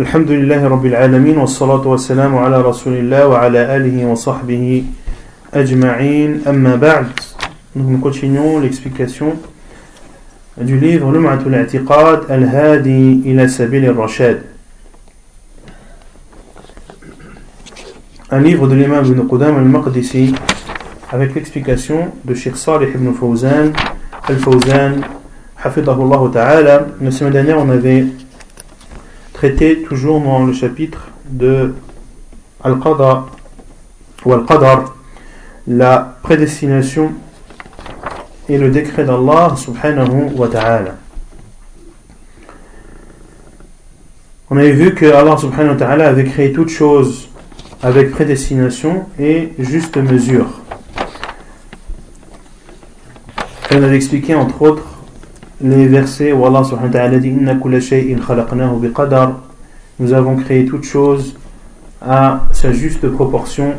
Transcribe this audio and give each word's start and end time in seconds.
الحمد 0.00 0.30
لله 0.30 0.68
رب 0.68 0.86
العالمين 0.86 1.38
والصلاة 1.38 1.86
والسلام 1.86 2.36
على 2.36 2.60
رسول 2.62 2.92
الله 2.92 3.26
وعلى 3.26 3.76
آله 3.76 4.06
وصحبه 4.06 4.84
أجمعين 5.54 6.40
أما 6.48 6.76
بعد 6.76 7.06
نحن 7.76 7.92
نكتشنو 8.00 8.58
الإكسبيكاسيون 8.58 9.36
du 10.60 10.76
livre 10.80 11.04
لمعة 11.12 11.40
الاعتقاد 11.46 12.30
الهادي 12.30 13.12
إلى 13.26 13.48
سبيل 13.48 13.84
الرشاد 13.84 14.42
Un 18.30 18.40
livre 18.40 18.66
de 18.66 18.74
l'imam 18.74 19.04
Ibn 19.04 19.28
Qudam 19.28 19.58
al-Maqdisi 19.58 20.34
avec 21.10 21.34
l'explication 21.34 22.12
de 22.24 22.32
Sheikh 22.34 22.56
Salih 22.56 22.88
ibn 22.94 23.12
Fawzan 23.12 23.72
al-Fawzan 24.26 25.04
حفظه 25.58 25.94
الله 26.02 26.30
تعالى. 26.32 26.86
La 27.02 27.10
semaine 27.10 27.32
dernière, 27.32 27.58
on 27.58 27.68
avait 27.68 28.06
toujours 29.50 30.20
dans 30.20 30.44
le 30.44 30.52
chapitre 30.52 31.08
de 31.28 31.74
Al-Qadar 32.62 33.28
ou 34.24 34.32
Al-Qadar, 34.32 34.94
la 35.66 36.16
prédestination 36.22 37.12
et 38.48 38.56
le 38.56 38.70
décret 38.70 39.04
d'Allah 39.04 39.54
subhanahu 39.56 40.30
wa 40.36 40.46
ta'ala. 40.46 40.94
On 44.50 44.56
avait 44.56 44.72
vu 44.72 44.94
que 44.94 45.06
Allah 45.06 45.36
subhanahu 45.36 45.70
wa 45.70 45.76
ta'ala 45.76 46.08
avait 46.08 46.24
créé 46.24 46.52
toutes 46.52 46.68
choses 46.68 47.28
avec 47.82 48.12
prédestination 48.12 49.06
et 49.18 49.54
juste 49.58 49.96
mesure. 49.96 50.46
Et 53.70 53.76
on 53.76 53.82
avait 53.82 53.96
expliqué 53.96 54.36
entre 54.36 54.62
autres 54.62 54.91
les 55.62 55.86
versets 55.86 56.32
où 56.32 56.44
Allah 56.44 56.64
subhanahu 56.64 56.88
wa 56.88 56.92
ta'ala 56.92 57.18
dit 57.18 57.28
Inna 57.28 57.54
kulla 57.56 57.80
shay'in 57.80 58.18
khalaqnahu 58.18 58.80
biqadar 58.80 59.32
Nous 60.00 60.12
avons 60.12 60.36
créé 60.36 60.64
toute 60.64 60.84
chose 60.84 61.36
à 62.00 62.40
sa 62.52 62.72
juste 62.72 63.06
proportion. 63.08 63.74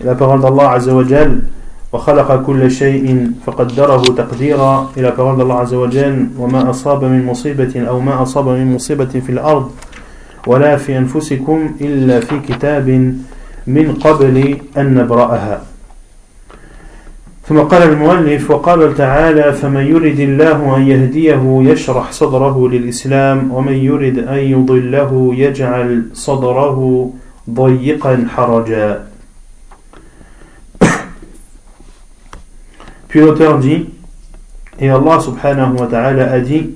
Et 0.00 0.04
la 0.04 0.14
parole 0.14 0.40
d'Allah 0.40 0.72
azza 0.72 0.94
wa 0.94 1.04
jal 1.04 1.42
وخلق 1.94 2.42
كل 2.42 2.70
شيء 2.70 3.30
فقدره 3.46 4.02
تقديرا 4.02 4.90
إلى 4.96 5.12
parole 5.16 5.38
d'Allah 5.38 5.52
عز 5.52 5.74
وجل 5.74 6.28
وما 6.38 6.70
أصاب 6.70 7.04
من 7.04 7.24
مصيبة 7.26 7.86
أو 7.88 8.00
ما 8.00 8.22
أصاب 8.22 8.48
من 8.48 8.74
مصيبة 8.74 9.04
في 9.04 9.30
الأرض 9.30 9.70
ولا 10.46 10.76
في 10.76 10.98
أنفسكم 10.98 11.74
إلا 11.80 12.20
في 12.20 12.40
كتاب 12.40 12.88
من 13.66 13.94
قبل 13.94 14.56
أن 14.76 14.94
نبرأها 14.94 15.62
ثم 17.48 17.58
قال 17.58 17.82
المؤلف 17.82 18.50
وقال 18.50 18.94
تعالى 18.94 19.52
فمن 19.52 19.86
يرد 19.86 20.20
الله 20.20 20.76
أن 20.76 20.82
يهديه 20.88 21.72
يشرح 21.72 22.12
صدره 22.12 22.68
للإسلام 22.68 23.52
ومن 23.52 23.72
يرد 23.72 24.18
أن 24.18 24.38
يضله 24.38 25.30
يجعل 25.34 26.02
صدره 26.12 27.10
ضيقا 27.50 28.26
حرجا 28.36 29.06
Puis 33.08 33.20
l'auteur 33.20 33.58
dit, 33.58 33.86
et 34.80 34.88
Allah 34.90 35.20
subhanahu 35.20 35.78
wa 35.78 35.86
ta'ala 35.86 36.32
a 36.32 36.40
dit, 36.40 36.70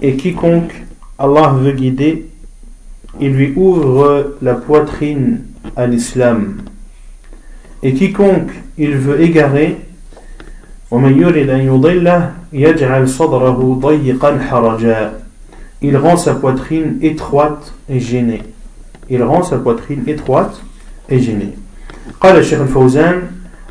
et 0.00 0.14
quiconque 0.14 0.72
Allah 1.18 1.54
veut 1.58 1.72
guider, 1.72 2.28
il 3.20 3.32
lui 3.32 3.52
ouvre 3.56 4.34
la 4.42 4.54
poitrine 4.54 5.40
à 5.74 5.88
l'islam. 5.88 6.58
Et 7.82 7.94
quiconque 7.94 8.52
il 8.78 8.96
veut 8.96 9.20
égarer, 9.20 9.76
il 15.82 15.96
rend 15.96 16.16
sa 16.16 16.34
poitrine 16.34 16.98
étroite 17.02 17.74
et 17.88 18.00
gênée. 18.00 18.42
Il 19.10 19.22
rend 19.22 19.42
sa 19.42 19.58
poitrine 19.58 20.04
étroite 20.06 20.62
et 21.08 21.18
gênée. 21.18 21.54
قال 22.20 22.36
الشيخ 22.36 22.60
الفوزان 22.60 23.22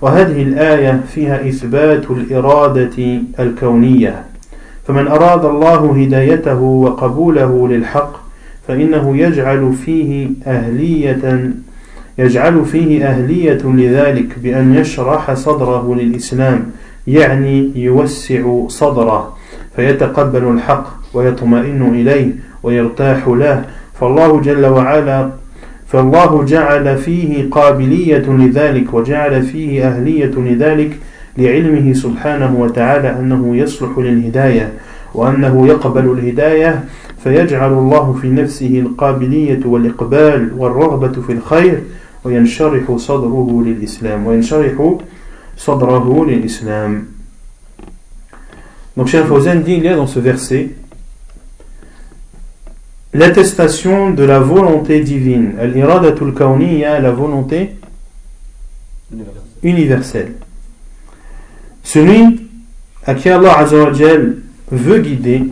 وهذه 0.02 0.42
الآية 0.42 1.04
فيها 1.14 1.48
إثبات 1.50 2.12
الإرادة 2.12 3.22
الكونية 3.40 4.24
فمن 4.88 5.08
أراد 5.08 5.46
الله 5.46 6.02
هدايته 6.04 6.62
وقبوله 6.62 7.68
للحق 7.68 8.14
فإنه 8.68 9.18
يجعل 9.18 9.74
فيه 9.86 10.30
أهلية 10.48 11.52
يجعل 12.18 12.66
فيه 12.66 13.06
أهلية 13.06 13.60
لذلك 13.66 14.40
بأن 14.44 14.76
يشرح 14.76 15.34
صدره 15.34 15.96
للإسلام 15.96 16.64
يعني 17.08 17.72
يوسع 17.76 18.68
صدره 18.68 19.38
فيتقبل 19.76 20.44
الحق 20.44 20.88
ويطمئن 21.14 21.82
إليه 21.96 22.32
ويرتاح 22.64 23.28
له. 23.28 23.66
فالله 23.94 24.42
جل 24.42 24.66
وعلا 24.66 25.30
فالله 25.88 26.44
جعل 26.44 26.98
فيه 26.98 27.50
قابلية 27.50 28.24
لذلك 28.30 28.94
وجعل 28.94 29.42
فيه 29.42 29.88
أهلية 29.88 30.32
لذلك 30.38 30.98
لعلمه 31.38 31.94
سبحانه 31.94 32.56
وتعالى 32.60 33.10
أنه 33.20 33.56
يصلح 33.56 33.98
للهداية 33.98 34.74
وأنه 35.14 35.68
يقبل 35.68 36.12
الهداية 36.12 36.84
فيجعل 37.24 37.74
الله 37.74 38.14
في 38.22 38.30
نفسه 38.30 38.80
القابلية 38.80 39.60
والإقبال 39.66 40.50
والرغبة 40.58 41.22
في 41.22 41.32
الخير. 41.34 41.82
وينشرح 42.25 42.97
صدره 42.97 43.63
للإسلام 43.67 44.27
وينشرح 44.27 44.99
صدره 45.57 46.27
للإسلام 46.29 47.05
Donc 48.97 49.09
Cheikh 49.09 49.27
Fawzan 49.27 49.57
dit 49.57 49.75
il 49.75 49.85
y 49.85 49.89
a 49.89 49.95
dans 49.95 50.07
ce 50.07 50.19
verset 50.19 50.71
l'attestation 53.13 54.11
de 54.11 54.25
la 54.25 54.41
volonté 54.41 55.01
divine, 55.01 55.55
al-iradatul 55.61 56.35
kawniyya, 56.35 57.01
la 57.01 57.11
volonté 57.11 57.77
universelle. 59.63 60.35
Celui 61.83 62.49
à 63.07 63.15
qui 63.15 63.29
Allah 63.29 63.59
Azzawajal 63.59 64.37
veut 64.71 64.99
guider, 64.99 65.45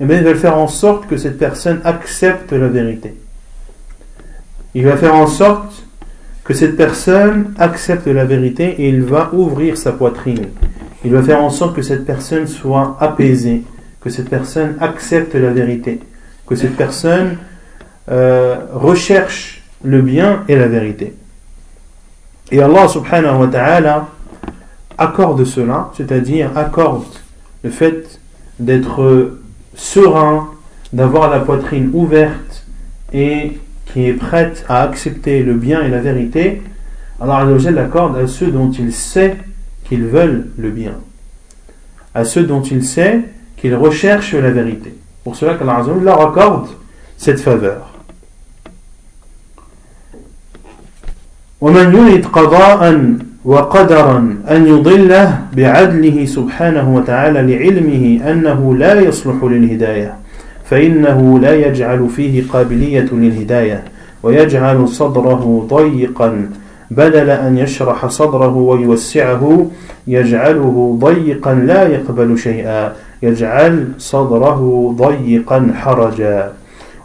eh 0.00 0.04
bien, 0.04 0.18
il 0.18 0.24
va 0.24 0.34
faire 0.34 0.56
en 0.56 0.68
sorte 0.68 1.06
que 1.06 1.16
cette 1.16 1.38
personne 1.38 1.80
accepte 1.84 2.52
la 2.52 2.68
vérité. 2.68 3.14
il 4.75 4.85
va 4.85 4.97
faire 4.97 5.15
en 5.15 5.27
sorte 5.27 5.83
que 6.43 6.53
cette 6.53 6.75
personne 6.75 7.53
accepte 7.57 8.07
la 8.07 8.25
vérité 8.25 8.75
et 8.79 8.89
il 8.89 9.01
va 9.03 9.29
ouvrir 9.33 9.77
sa 9.77 9.91
poitrine. 9.93 10.49
Il 11.05 11.11
va 11.11 11.21
faire 11.21 11.43
en 11.43 11.49
sorte 11.49 11.75
que 11.75 11.81
cette 11.81 12.05
personne 12.05 12.47
soit 12.47 12.97
apaisée, 12.99 13.63
que 14.01 14.09
cette 14.09 14.29
personne 14.29 14.75
accepte 14.79 15.35
la 15.35 15.51
vérité, 15.51 15.99
que 16.47 16.55
cette 16.55 16.75
personne 16.75 17.37
euh, 18.11 18.57
recherche 18.73 19.63
le 19.83 20.01
bien 20.01 20.43
et 20.47 20.55
la 20.55 20.67
vérité. 20.67 21.13
Et 22.51 22.61
Allah 22.61 22.87
subhanahu 22.87 23.39
wa 23.39 23.47
ta'ala 23.47 24.07
accorde 24.97 25.43
cela, 25.45 25.91
c'est-à-dire 25.95 26.49
accorde 26.57 27.05
le 27.63 27.69
fait 27.69 28.19
d'être 28.59 29.37
serein, 29.75 30.49
d'avoir 30.91 31.29
la 31.29 31.39
poitrine 31.39 31.89
ouverte 31.93 32.65
et 33.13 33.57
qui 33.92 34.06
est 34.06 34.14
prête 34.14 34.64
à 34.68 34.82
accepter 34.82 35.42
le 35.42 35.54
bien 35.54 35.82
et 35.82 35.88
la 35.88 36.00
vérité, 36.00 36.62
Allah 37.20 37.44
l'accorde 37.70 38.16
à 38.16 38.26
ceux 38.26 38.48
dont 38.48 38.70
il 38.70 38.92
sait 38.92 39.36
qu'ils 39.84 40.04
veulent 40.04 40.48
le 40.56 40.70
bien, 40.70 40.94
à 42.14 42.24
ceux 42.24 42.44
dont 42.44 42.62
il 42.62 42.84
sait 42.84 43.20
qu'ils 43.56 43.74
recherchent 43.74 44.34
la 44.34 44.50
vérité. 44.50 44.94
Pour 45.24 45.34
cela 45.36 45.54
qu'Allah 45.54 45.84
leur 46.02 46.20
accorde 46.20 46.68
cette 47.16 47.40
faveur. 47.40 47.94
ومن 51.60 51.96
يريد 51.96 52.26
قضاء 52.26 53.14
وقدرا 53.44 54.36
أن 54.50 54.66
يضله 54.66 55.38
بعدله 55.52 56.24
سبحانه 56.24 56.94
وتعالى 56.94 57.42
لعلمه 57.42 58.30
أنه 58.30 58.76
لا 58.76 59.00
يصلح 59.00 59.44
للهداية 59.44 60.14
فإنه 60.65 61.39
لا 61.39 61.55
يجعل 61.55 62.09
فيه 62.09 62.43
قابلية 62.53 63.09
للهداية 63.11 63.83
ويجعل 64.23 64.87
صدره 64.87 65.67
ضيقا. 65.69 66.49
بدل 66.91 67.29
أن 67.29 67.57
يشرح 67.57 68.05
صدره 68.05 68.55
ويوسعه 68.55 69.67
يجعله 70.07 70.97
ضيقا 70.99 71.53
لا 71.53 71.87
يقبل 71.87 72.37
شيئا. 72.37 72.93
يجعل 73.23 73.87
صدره 73.97 74.95
ضيقا 74.97 75.71
حرجا. 75.75 76.53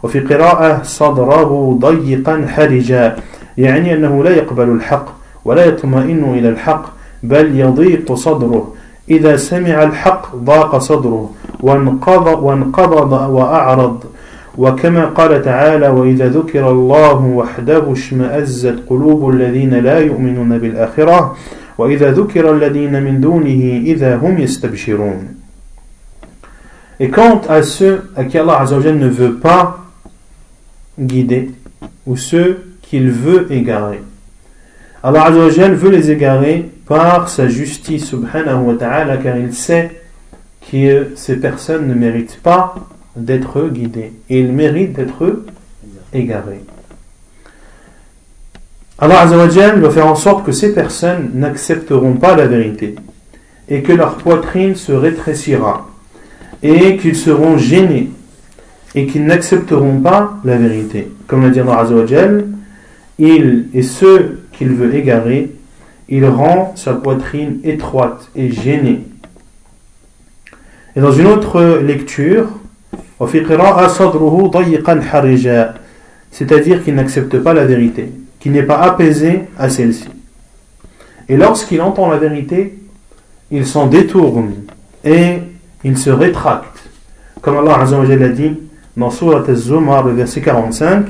وفي 0.03 0.19
قراءة 0.19 0.81
صدره 0.83 1.77
ضيقا 1.81 2.45
حرجا 2.47 3.15
يعني 3.57 3.93
أنه 3.93 4.23
لا 4.23 4.29
يقبل 4.29 4.69
الحق 4.69 5.05
ولا 5.45 5.65
يطمئن 5.65 6.23
إلى 6.23 6.49
الحق 6.49 6.85
بل 7.23 7.59
يضيق 7.59 8.13
صدره. 8.13 8.73
إذا 9.09 9.35
سمع 9.35 9.83
الحق 9.83 10.35
ضاق 10.35 10.77
صدره. 10.77 11.29
وانقض, 11.59 12.43
وانقبض 12.43 13.11
وأعرض 13.11 14.03
وكما 14.57 15.05
قال 15.05 15.41
تعالى 15.41 15.87
وإذا 15.87 16.29
ذكر 16.29 16.71
الله 16.71 17.21
وحده 17.25 17.93
اشمأزت 17.93 18.75
قلوب 18.89 19.29
الذين 19.29 19.73
لا 19.73 19.99
يؤمنون 19.99 20.57
بالآخرة 20.57 21.37
وإذا 21.77 22.11
ذكر 22.11 22.55
الذين 22.55 23.03
من 23.03 23.21
دونه 23.21 23.81
إذا 23.85 24.15
هم 24.17 24.37
يستبشرون 24.39 25.35
Et 27.01 27.09
quant 27.09 27.41
à 27.47 27.63
ceux 27.63 28.11
à 28.17 28.25
qui 28.25 28.37
Allah 28.37 28.59
Azzawajal 28.59 28.97
ne 28.97 29.07
veut 29.07 29.35
pas 29.35 29.85
guider 30.99 31.51
ou 32.05 32.17
ceux 32.17 32.59
qu'il 32.81 33.09
veut 33.09 33.47
égarer. 33.49 34.01
Allah 35.01 35.23
Azzawajal 35.27 35.75
veut 35.75 35.91
les 35.91 36.11
égarer 36.11 36.69
par 36.85 37.29
sa 37.29 37.47
justice 37.47 38.05
subhanahu 38.05 38.65
wa 38.65 38.73
ta'ala 38.73 39.15
car 39.15 39.37
il 39.37 39.53
sait 39.53 39.98
ces 41.15 41.37
personnes 41.37 41.87
ne 41.87 41.93
méritent 41.93 42.39
pas 42.41 42.75
d'être 43.15 43.67
guidées 43.69 44.13
et 44.29 44.39
ils 44.39 44.51
méritent 44.51 44.93
d'être 44.93 45.43
égarés. 46.13 46.61
Allah 48.99 49.21
Azzawajal 49.21 49.79
va 49.79 49.89
faire 49.89 50.07
en 50.07 50.15
sorte 50.15 50.45
que 50.45 50.51
ces 50.51 50.73
personnes 50.73 51.31
n'accepteront 51.35 52.13
pas 52.13 52.35
la 52.35 52.47
vérité 52.47 52.95
et 53.69 53.81
que 53.81 53.93
leur 53.93 54.15
poitrine 54.15 54.75
se 54.75 54.91
rétrécira 54.91 55.87
et 56.61 56.97
qu'ils 56.97 57.15
seront 57.15 57.57
gênés 57.57 58.11
et 58.95 59.05
qu'ils 59.05 59.25
n'accepteront 59.25 60.01
pas 60.01 60.39
la 60.43 60.57
vérité. 60.57 61.09
Comme 61.27 61.43
l'a 61.43 61.49
dit 61.49 61.59
Allah 61.61 61.79
Azzawajal, 61.79 62.47
il 63.19 63.67
et 63.73 63.83
ceux 63.83 64.41
qu'il 64.51 64.69
veut 64.69 64.93
égarer, 64.95 65.51
il 66.09 66.25
rend 66.25 66.73
sa 66.75 66.93
poitrine 66.93 67.59
étroite 67.63 68.29
et 68.35 68.51
gênée. 68.51 69.03
Et 70.98 71.00
dans 71.00 71.12
une 71.12 71.26
autre 71.26 71.60
lecture, 71.80 72.46
c'est-à-dire 76.30 76.84
qu'il 76.84 76.94
n'accepte 76.94 77.38
pas 77.38 77.54
la 77.54 77.64
vérité, 77.64 78.12
qu'il 78.40 78.52
n'est 78.52 78.62
pas 78.62 78.78
apaisé 78.78 79.42
à 79.58 79.68
celle-ci. 79.68 80.08
Et 81.28 81.36
lorsqu'il 81.36 81.80
entend 81.80 82.10
la 82.10 82.18
vérité, 82.18 82.78
il 83.50 83.66
s'en 83.66 83.86
détourne 83.86 84.52
et 85.04 85.38
il 85.84 85.98
se 85.98 86.10
rétracte. 86.10 86.90
Comme 87.40 87.58
Allah 87.58 87.80
Azza 87.80 87.98
wa 87.98 88.04
a 88.04 88.28
dit 88.28 88.58
dans 88.96 89.10
Surat 89.10 89.44
Az-Zumar, 89.48 90.04
le 90.04 90.12
verset 90.12 90.40
45, 90.40 91.06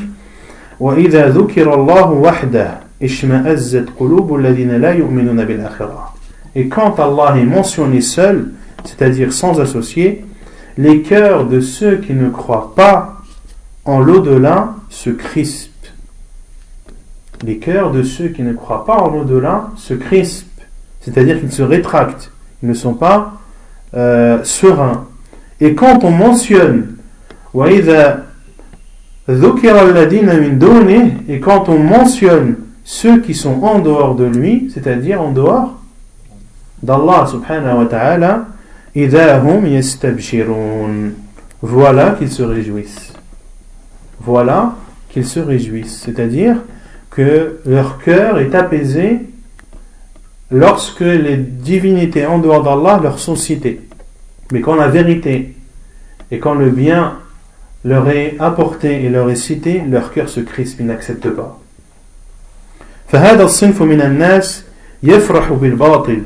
وَإِذَا 0.81 1.29
ذُكِرَ 1.29 1.69
اللَّهُ 1.75 2.11
وَحْدَهُ 2.11 2.81
اشْمَأَزَّتْ 3.03 3.91
قُلُوبُ 3.99 4.35
الَّذِينَ 4.35 4.77
لَا 4.81 4.93
يُؤْمِنُونَ 4.93 5.45
بِالْآخِرَةِ 5.45 6.15
Et 6.57 6.69
quand 6.69 6.99
Allah 6.99 7.37
est 7.39 7.45
mentionné 7.45 8.01
seul, 8.01 8.51
c'est-à-dire 8.84 9.34
sans 9.34 9.60
associé, 9.60 10.24
les 10.78 11.02
cœurs 11.02 11.46
de 11.46 11.60
ceux 11.60 11.98
qui 11.98 12.14
ne 12.14 12.30
croient 12.30 12.74
pas 12.76 13.22
en 13.86 14.00
l'au-delà 14.00 14.76
se 14.90 15.10
crispent. 15.10 15.70
Les 17.44 17.58
cœurs 17.58 17.92
de 17.92 18.04
ceux 18.04 18.30
qui 18.30 18.44
ne 18.44 18.54
croient 18.54 18.86
pas 18.86 18.98
en 18.98 19.10
l'au-delà 19.10 19.70
se 19.76 19.94
crispent, 19.94 20.62
c'est-à-dire 21.02 21.40
qu'ils 21.40 21.52
se 21.52 21.64
rétractent, 21.64 22.32
ils 22.62 22.70
ne 22.70 22.74
sont 22.74 22.94
pas 22.94 23.34
euh, 23.96 24.44
sereins. 24.44 25.06
Et 25.62 25.76
quand 25.76 26.04
on 26.04 26.12
mentionne 26.12 26.96
et 31.28 31.40
quand 31.40 31.70
on 31.70 31.80
mentionne 31.80 32.56
ceux 32.84 33.22
qui 33.22 33.34
sont 33.34 33.64
en 33.64 33.80
dehors 33.80 34.16
de 34.16 34.26
lui, 34.26 34.72
c'est-à-dire 34.74 35.22
en 35.22 35.32
dehors 35.32 35.80
d'Allah 36.84 37.26
subhanahu 37.28 37.80
wa 37.80 37.86
ta'ala, 37.86 38.48
voilà 41.63 42.11
qu'ils 42.19 42.31
se 42.31 42.43
réjouissent. 42.43 43.13
Voilà 44.21 44.77
qu'ils 45.09 45.27
se 45.27 45.41
réjouissent. 45.41 46.03
C'est-à-dire 46.05 46.57
que 47.11 47.61
leur 47.67 47.99
cœur 47.99 48.39
est 48.39 48.55
apaisé 48.55 49.21
lorsque 50.51 51.01
les 51.01 51.37
divinités 51.37 52.27
en 52.27 52.39
dehors 52.39 52.63
d'Allah 52.63 53.01
leur 53.03 53.19
sont 53.19 53.37
citées. 53.37 53.81
Mais 54.53 54.61
quand 54.61 54.75
la 54.75 54.89
vérité 54.89 55.55
et 56.31 56.39
quand 56.39 56.55
le 56.55 56.71
bien 56.71 57.19
leur 57.85 58.09
est 58.09 58.37
apporté 58.39 59.05
et 59.05 59.09
leur 59.09 59.31
est 59.31 59.37
cité, 59.37 59.83
leur 59.89 60.13
cœur 60.13 60.29
se 60.29 60.41
crispe, 60.41 60.81
ils 60.81 60.87
n'acceptent 60.87 61.31
pas. 61.31 61.61
فهذا 63.09 63.45
الصنف 63.45 63.83
من 63.83 64.01
الناس 64.01 64.65
يفرح 65.03 65.53
بالباطل 65.53 66.23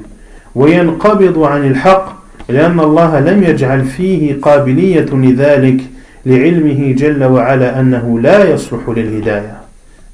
وينقبض 0.54 1.38
عن 1.42 1.66
الحق 1.66 2.18
لأن 2.48 2.80
الله 2.80 3.20
لم 3.20 3.42
يجعل 3.42 3.84
فيه 3.84 4.40
قابلية 4.42 5.06
لذلك 5.12 5.80
لعلمه 6.26 6.92
جل 6.92 7.24
وعلا 7.24 7.80
أنه 7.80 8.20
لا 8.20 8.50
يصلح 8.50 8.88
للهداية 8.88 9.58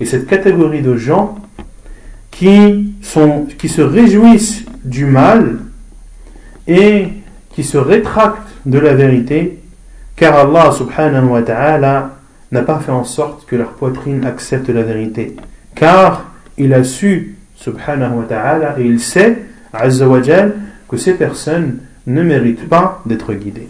Et 0.00 0.06
cette 0.06 0.26
catégorie 0.26 0.82
de 0.82 0.96
gens 0.96 1.38
qui, 2.32 2.94
sont, 3.00 3.46
qui 3.58 3.69
se 3.69 3.81
réjouissent 3.81 4.64
du 4.84 5.06
mal 5.06 5.58
et 6.66 7.08
qui 7.50 7.62
se 7.62 7.78
rétractent 7.78 8.49
de 8.66 8.78
la 8.78 8.94
vérité, 8.94 9.61
car 10.16 10.34
Allah 10.37 10.72
subhanahu 10.72 11.26
wa 11.28 11.43
ta'ala 11.43 12.16
n'a 12.50 12.62
pas 12.62 12.81
fait 12.81 12.90
en 12.90 13.05
sorte 13.05 13.46
que 13.46 13.55
leur 13.55 13.70
poitrine 13.70 14.25
accepte 14.25 14.69
la 14.69 14.82
vérité. 14.82 15.37
Car 15.76 16.32
il 16.58 16.75
a 16.75 16.82
su, 16.82 17.37
subhanahu 17.55 18.19
wa 18.19 18.25
ta'ala, 18.25 18.76
et 18.81 18.84
il 18.84 18.99
sait, 18.99 19.38
azza 19.72 20.08
wa 20.08 20.20
que 20.88 20.96
ces 20.96 21.14
personnes 21.14 21.78
ne 22.09 22.21
mérite 22.23 22.67
pas 22.69 23.01
d'être 23.06 23.33
guidé. 23.33 23.67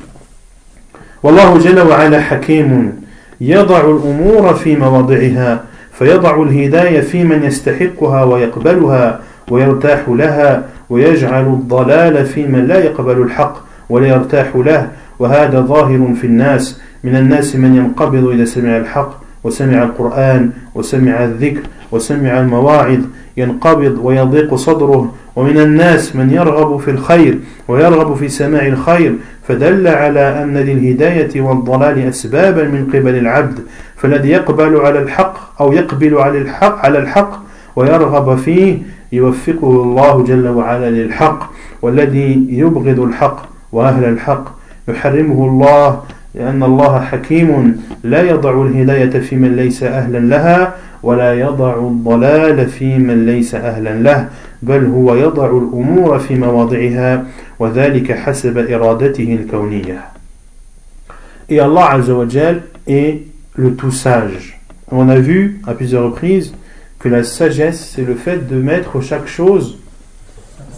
والله 1.23 1.57
جل 1.57 1.79
وعلا 1.79 2.21
حكيم 2.21 3.01
يضع 3.41 3.79
الأمور 3.81 4.53
في 4.53 4.75
مواضعها 4.75 5.63
فيضع 5.93 6.43
الهداية 6.43 7.01
في 7.01 7.23
من 7.23 7.43
يستحقها 7.43 8.23
ويقبلها 8.23 9.19
ويرتاح 9.51 9.99
لها 10.09 10.63
ويجعل 10.89 11.45
الضلال 11.45 12.25
في 12.25 12.47
من 12.47 12.67
لا 12.67 12.83
يقبل 12.83 13.21
الحق 13.21 13.57
ولا 13.89 14.07
يرتاح 14.07 14.55
له 14.55 14.87
وهذا 15.19 15.59
ظاهر 15.61 16.13
في 16.21 16.27
الناس 16.27 16.81
من 17.03 17.15
الناس 17.15 17.55
من 17.55 17.75
ينقبض 17.75 18.27
إذا 18.27 18.45
سمع 18.45 18.77
الحق 18.77 19.11
وسمع 19.43 19.83
القرآن 19.83 20.51
وسمع 20.75 21.23
الذكر 21.23 21.61
وسمع 21.91 22.39
المواعظ 22.39 22.99
ينقبض 23.37 23.99
ويضيق 24.03 24.55
صدره 24.55 25.13
ومن 25.39 25.57
الناس 25.57 26.15
من 26.15 26.29
يرغب 26.33 26.79
في 26.79 26.91
الخير 26.91 27.39
ويرغب 27.67 28.15
في 28.15 28.29
سماع 28.29 28.67
الخير 28.67 29.15
فدل 29.47 29.87
على 29.87 30.43
أن 30.43 30.57
للهداية 30.57 31.41
والضلال 31.41 32.07
أسبابا 32.07 32.63
من 32.63 32.85
قبل 32.93 33.15
العبد 33.15 33.59
فالذي 33.95 34.29
يقبل 34.29 34.75
على 34.75 34.99
الحق 34.99 35.61
أو 35.61 35.73
يقبل 35.73 36.17
على 36.17 36.37
الحق 36.37 36.85
على 36.85 36.99
الحق 36.99 37.43
ويرغب 37.75 38.37
فيه 38.37 38.77
يوفقه 39.11 39.83
الله 39.83 40.23
جل 40.23 40.47
وعلا 40.47 40.89
للحق 40.89 41.51
والذي 41.81 42.45
يبغض 42.49 42.99
الحق 42.99 43.45
وأهل 43.71 44.03
الحق 44.03 44.51
يحرمه 44.87 45.45
الله 45.45 46.01
لأن 46.35 46.63
الله 46.63 46.99
حكيم 46.99 47.81
لا 48.03 48.21
يضع 48.21 48.61
الهداية 48.65 49.19
في 49.19 49.35
من 49.35 49.55
ليس 49.55 49.83
أهلا 49.83 50.17
لها 50.17 50.73
ولا 51.03 51.33
يضع 51.33 51.75
الضلال 51.75 52.67
في 52.67 52.97
من 52.97 53.25
ليس 53.25 53.55
أهلا 53.55 53.89
له. 53.89 54.27
بل 54.62 54.86
هو 54.86 55.14
يضع 55.14 55.46
الأمور 55.46 56.18
في 56.18 56.34
مواضعها 56.34 57.26
وذلك 57.58 58.12
حسب 58.12 58.58
إرادته 58.58 59.38
الكونية 59.40 60.04
Et 61.50 61.60
Allah 61.60 61.90
Azzawajal 61.92 62.62
est 62.86 63.22
le 63.54 63.74
tout 63.74 63.90
sage. 63.90 64.58
On 64.90 65.10
a 65.10 65.18
vu 65.18 65.60
à 65.66 65.74
plusieurs 65.74 66.04
reprises 66.04 66.54
que 66.98 67.10
la 67.10 67.22
sagesse, 67.22 67.92
c'est 67.94 68.04
le 68.04 68.14
fait 68.14 68.48
de 68.48 68.56
mettre 68.56 69.02
chaque 69.02 69.26
chose 69.26 69.78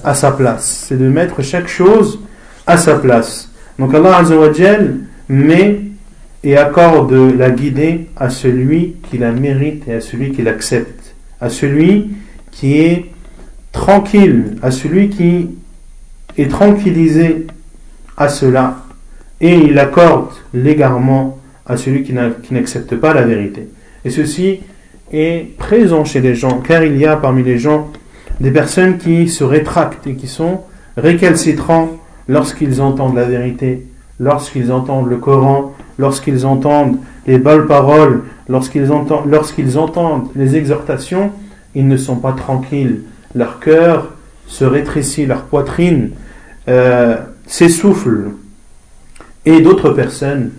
à 0.02 0.14
sa 0.14 0.32
place. 0.32 0.86
C'est 0.88 0.96
de 0.96 1.08
mettre 1.08 1.42
chaque 1.42 1.68
chose 1.68 2.18
à 2.66 2.76
sa 2.76 2.96
place. 2.96 3.48
Donc 3.78 3.94
Allah 3.94 4.16
Azzawajal 4.16 4.96
met 5.28 5.82
et 6.42 6.56
accorde 6.56 7.12
la 7.12 7.50
guidée 7.50 8.08
à 8.16 8.30
celui 8.30 8.96
qui 9.08 9.18
la 9.18 9.32
mérite 9.32 9.86
et 9.88 9.94
à 9.94 10.00
celui 10.00 10.32
qui 10.32 10.42
l'accepte, 10.42 11.14
à 11.40 11.48
celui 11.48 12.10
qui 12.50 12.78
est 12.78 13.06
tranquille, 13.71 14.57
à 14.61 14.71
celui 14.71 15.09
qui 15.09 15.49
est 16.37 16.49
tranquillisé 16.49 17.47
à 18.17 18.29
cela, 18.29 18.77
et 19.39 19.55
il 19.55 19.79
accorde 19.79 20.29
l'égarement 20.53 21.39
à 21.65 21.77
celui 21.77 22.03
qui 22.03 22.13
n'accepte 22.13 22.95
pas 22.95 23.13
la 23.13 23.23
vérité. 23.23 23.67
Et 24.05 24.09
ceci 24.09 24.59
est 25.11 25.57
présent 25.57 26.05
chez 26.05 26.21
les 26.21 26.35
gens, 26.35 26.59
car 26.59 26.83
il 26.83 26.97
y 26.97 27.05
a 27.05 27.15
parmi 27.15 27.43
les 27.43 27.57
gens 27.57 27.89
des 28.39 28.51
personnes 28.51 28.97
qui 28.97 29.29
se 29.29 29.43
rétractent 29.43 30.07
et 30.07 30.15
qui 30.15 30.27
sont 30.27 30.61
récalcitrants 30.97 31.89
lorsqu'ils 32.27 32.81
entendent 32.81 33.15
la 33.15 33.25
vérité, 33.25 33.85
lorsqu'ils 34.19 34.71
entendent 34.71 35.09
le 35.09 35.17
Coran, 35.17 35.73
lorsqu'ils 35.97 36.45
entendent 36.45 36.97
les 37.27 37.37
belles 37.37 37.65
paroles, 37.65 38.23
lorsqu'ils 38.49 38.91
entendent, 38.91 39.33
entendent 39.77 40.29
les 40.35 40.55
exhortations, 40.55 41.31
ils 41.75 41.87
ne 41.87 41.97
sont 41.97 42.17
pas 42.17 42.33
tranquilles. 42.33 43.01
Leur 43.35 43.59
cœur 43.59 44.13
se 44.47 44.65
rétrécit, 44.65 45.25
leur 45.25 45.43
poitrine 45.43 46.11
euh, 46.67 47.17
s'essouffle. 47.47 48.31
Et 49.45 49.61
d'autres 49.61 49.91
personnes 49.91 50.51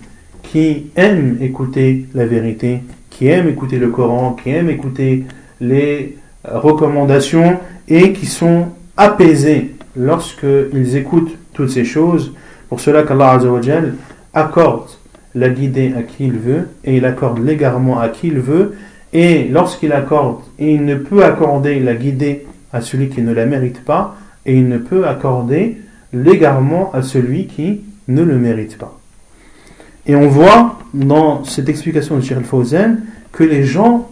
qui 0.42 0.90
aiment 0.96 1.38
écouter 1.40 2.06
la 2.14 2.26
vérité, 2.26 2.80
qui 3.10 3.28
aiment 3.28 3.48
écouter 3.48 3.78
le 3.78 3.88
Coran, 3.88 4.36
qui 4.42 4.50
aiment 4.50 4.70
écouter 4.70 5.24
les 5.60 6.16
recommandations 6.44 7.58
et 7.88 8.12
qui 8.12 8.26
sont 8.26 8.68
apaisés 8.96 9.74
lorsqu'ils 9.96 10.96
écoutent 10.96 11.36
toutes 11.52 11.70
ces 11.70 11.84
choses. 11.84 12.34
Pour 12.68 12.80
cela 12.80 13.02
qu'Allah 13.02 13.38
accorde 14.34 14.88
la 15.34 15.48
guider 15.48 15.94
à 15.96 16.02
qui 16.02 16.26
il 16.26 16.38
veut 16.38 16.68
et 16.84 16.96
il 16.96 17.04
accorde 17.04 17.44
l'égarement 17.44 18.00
à 18.00 18.08
qui 18.08 18.28
il 18.28 18.40
veut 18.40 18.74
et 19.12 19.44
lorsqu'il 19.48 19.92
accorde, 19.92 20.40
il 20.58 20.84
ne 20.84 20.94
peut 20.94 21.24
accorder 21.24 21.80
la 21.80 21.94
guidée 21.94 22.46
à 22.72 22.80
celui 22.80 23.08
qui 23.08 23.22
ne 23.22 23.32
la 23.32 23.46
mérite 23.46 23.84
pas 23.84 24.16
et 24.46 24.56
il 24.56 24.68
ne 24.68 24.78
peut 24.78 25.06
accorder 25.06 25.78
l'égarement 26.12 26.92
à 26.92 27.02
celui 27.02 27.46
qui 27.46 27.82
ne 28.08 28.22
le 28.22 28.38
mérite 28.38 28.78
pas. 28.78 28.98
Et 30.06 30.16
on 30.16 30.28
voit 30.28 30.78
dans 30.92 31.44
cette 31.44 31.68
explication 31.68 32.16
de 32.16 32.22
Cheikh 32.22 32.42
Fawzan 32.42 32.96
que 33.30 33.44
les 33.44 33.64
gens, 33.64 34.10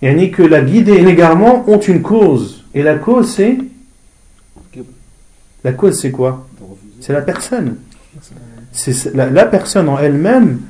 et 0.00 0.30
que 0.30 0.42
la 0.42 0.62
guidée 0.62 0.92
et 0.92 1.02
l'égarement 1.02 1.68
ont 1.68 1.80
une 1.80 2.02
cause. 2.02 2.64
Et 2.74 2.82
la 2.82 2.94
cause 2.94 3.34
c'est 3.34 3.58
La 5.64 5.72
cause 5.72 6.00
c'est 6.00 6.12
quoi? 6.12 6.46
C'est 7.00 7.12
la 7.12 7.22
personne. 7.22 7.76
C'est 8.72 9.14
la, 9.14 9.46
personne 9.46 9.88
en 9.88 9.98
elle-même, 9.98 10.60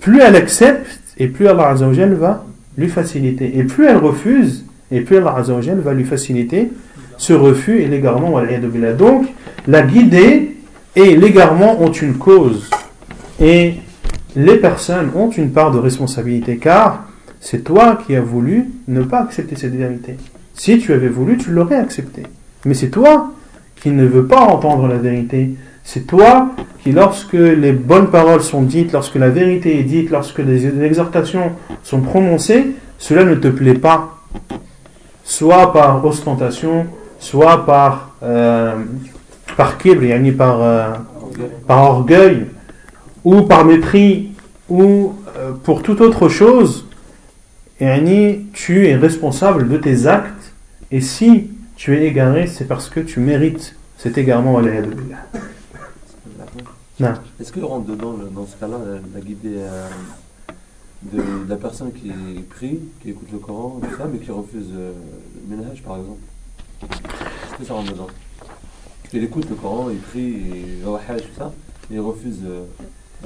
plus 0.00 0.20
elle 0.20 0.36
accepte 0.36 1.00
et 1.18 1.28
plus 1.28 1.48
Allah 1.48 1.74
va 1.74 2.46
lui 2.78 2.88
faciliter. 2.88 3.58
Et 3.58 3.64
plus 3.64 3.86
elle 3.86 3.96
refuse, 3.96 4.64
et 4.90 5.00
plus 5.00 5.18
Allah 5.18 5.42
va 5.42 5.94
lui 5.94 6.04
faciliter 6.04 6.70
ce 7.16 7.32
refus 7.32 7.80
et 7.80 7.88
l'égarement. 7.88 8.40
Donc, 8.96 9.26
la 9.66 9.82
guidée 9.82 10.56
et 10.96 11.16
l'égarement 11.16 11.80
ont 11.82 11.92
une 11.92 12.14
cause. 12.14 12.70
Et 13.40 13.74
les 14.36 14.56
personnes 14.56 15.10
ont 15.14 15.30
une 15.30 15.50
part 15.50 15.70
de 15.70 15.78
responsabilité, 15.78 16.58
car 16.58 17.04
c'est 17.40 17.64
toi 17.64 17.98
qui 18.04 18.16
as 18.16 18.20
voulu 18.20 18.66
ne 18.88 19.02
pas 19.02 19.20
accepter 19.20 19.56
cette 19.56 19.74
vérité. 19.74 20.16
Si 20.54 20.78
tu 20.78 20.92
avais 20.92 21.08
voulu, 21.08 21.36
tu 21.36 21.50
l'aurais 21.50 21.76
accepté. 21.76 22.24
Mais 22.64 22.74
c'est 22.74 22.90
toi 22.90 23.32
qui 23.80 23.90
ne 23.90 24.04
veux 24.04 24.26
pas 24.26 24.40
entendre 24.40 24.88
la 24.88 24.96
vérité. 24.96 25.50
C'est 25.84 26.06
toi 26.06 26.50
qui, 26.82 26.92
lorsque 26.92 27.34
les 27.34 27.72
bonnes 27.72 28.10
paroles 28.10 28.42
sont 28.42 28.62
dites, 28.62 28.92
lorsque 28.92 29.14
la 29.14 29.30
vérité 29.30 29.78
est 29.78 29.84
dite, 29.84 30.10
lorsque 30.10 30.40
les 30.40 30.66
exhortations 30.82 31.52
sont 31.82 32.00
prononcées, 32.00 32.74
cela 32.98 33.24
ne 33.24 33.34
te 33.36 33.48
plaît 33.48 33.74
pas. 33.74 34.18
Soit 35.28 35.74
par 35.74 36.02
ostentation, 36.06 36.86
soit 37.18 37.66
par, 37.66 38.16
euh, 38.22 38.82
par 39.58 39.76
kibr, 39.76 40.06
par, 40.38 40.62
euh, 40.62 40.94
par 41.66 41.82
orgueil, 41.82 42.46
ou 43.24 43.42
par 43.42 43.66
mépris, 43.66 44.32
ou 44.70 45.12
euh, 45.36 45.52
pour 45.52 45.82
toute 45.82 46.00
autre 46.00 46.30
chose, 46.30 46.86
tu 47.78 48.86
es 48.86 48.96
responsable 48.96 49.68
de 49.68 49.76
tes 49.76 50.06
actes, 50.06 50.54
et 50.90 51.02
si 51.02 51.50
tu 51.76 51.94
es 51.94 52.06
égaré, 52.06 52.46
c'est 52.46 52.64
parce 52.64 52.88
que 52.88 53.00
tu 53.00 53.20
mérites 53.20 53.76
cet 53.98 54.16
égarement. 54.16 54.62
Est-ce 57.38 57.52
que 57.52 57.60
rentre 57.60 57.84
dedans, 57.84 58.14
dans 58.34 58.46
ce 58.46 58.56
cas-là, 58.56 58.78
la, 59.14 59.20
guidée 59.20 59.58
de, 61.02 61.22
la 61.48 61.56
personne 61.56 61.92
qui 61.92 62.10
prie, 62.50 62.80
qui 63.02 63.10
écoute 63.10 63.28
le 63.32 63.38
Coran, 63.38 63.80
tout 63.82 63.96
ça, 63.96 64.06
mais 64.12 64.18
qui 64.18 64.30
refuse 64.30 64.68
euh, 64.74 64.92
le 65.48 65.56
ménage, 65.56 65.82
par 65.82 65.96
exemple 65.96 66.20
Est-ce 66.82 67.58
que 67.58 67.64
ça 67.64 67.74
rentre 67.74 67.92
dedans 67.92 68.06
Il 69.12 69.24
écoute 69.24 69.48
le 69.48 69.56
Coran, 69.56 69.88
il 69.90 69.98
prie, 69.98 70.34
il 70.78 70.84
va 70.84 70.90
au 70.90 70.96
Hajj, 70.96 71.22
tout 71.22 71.38
ça, 71.38 71.52
mais 71.88 71.96
il 71.96 72.00
refuse. 72.00 72.40
Euh, 72.46 72.64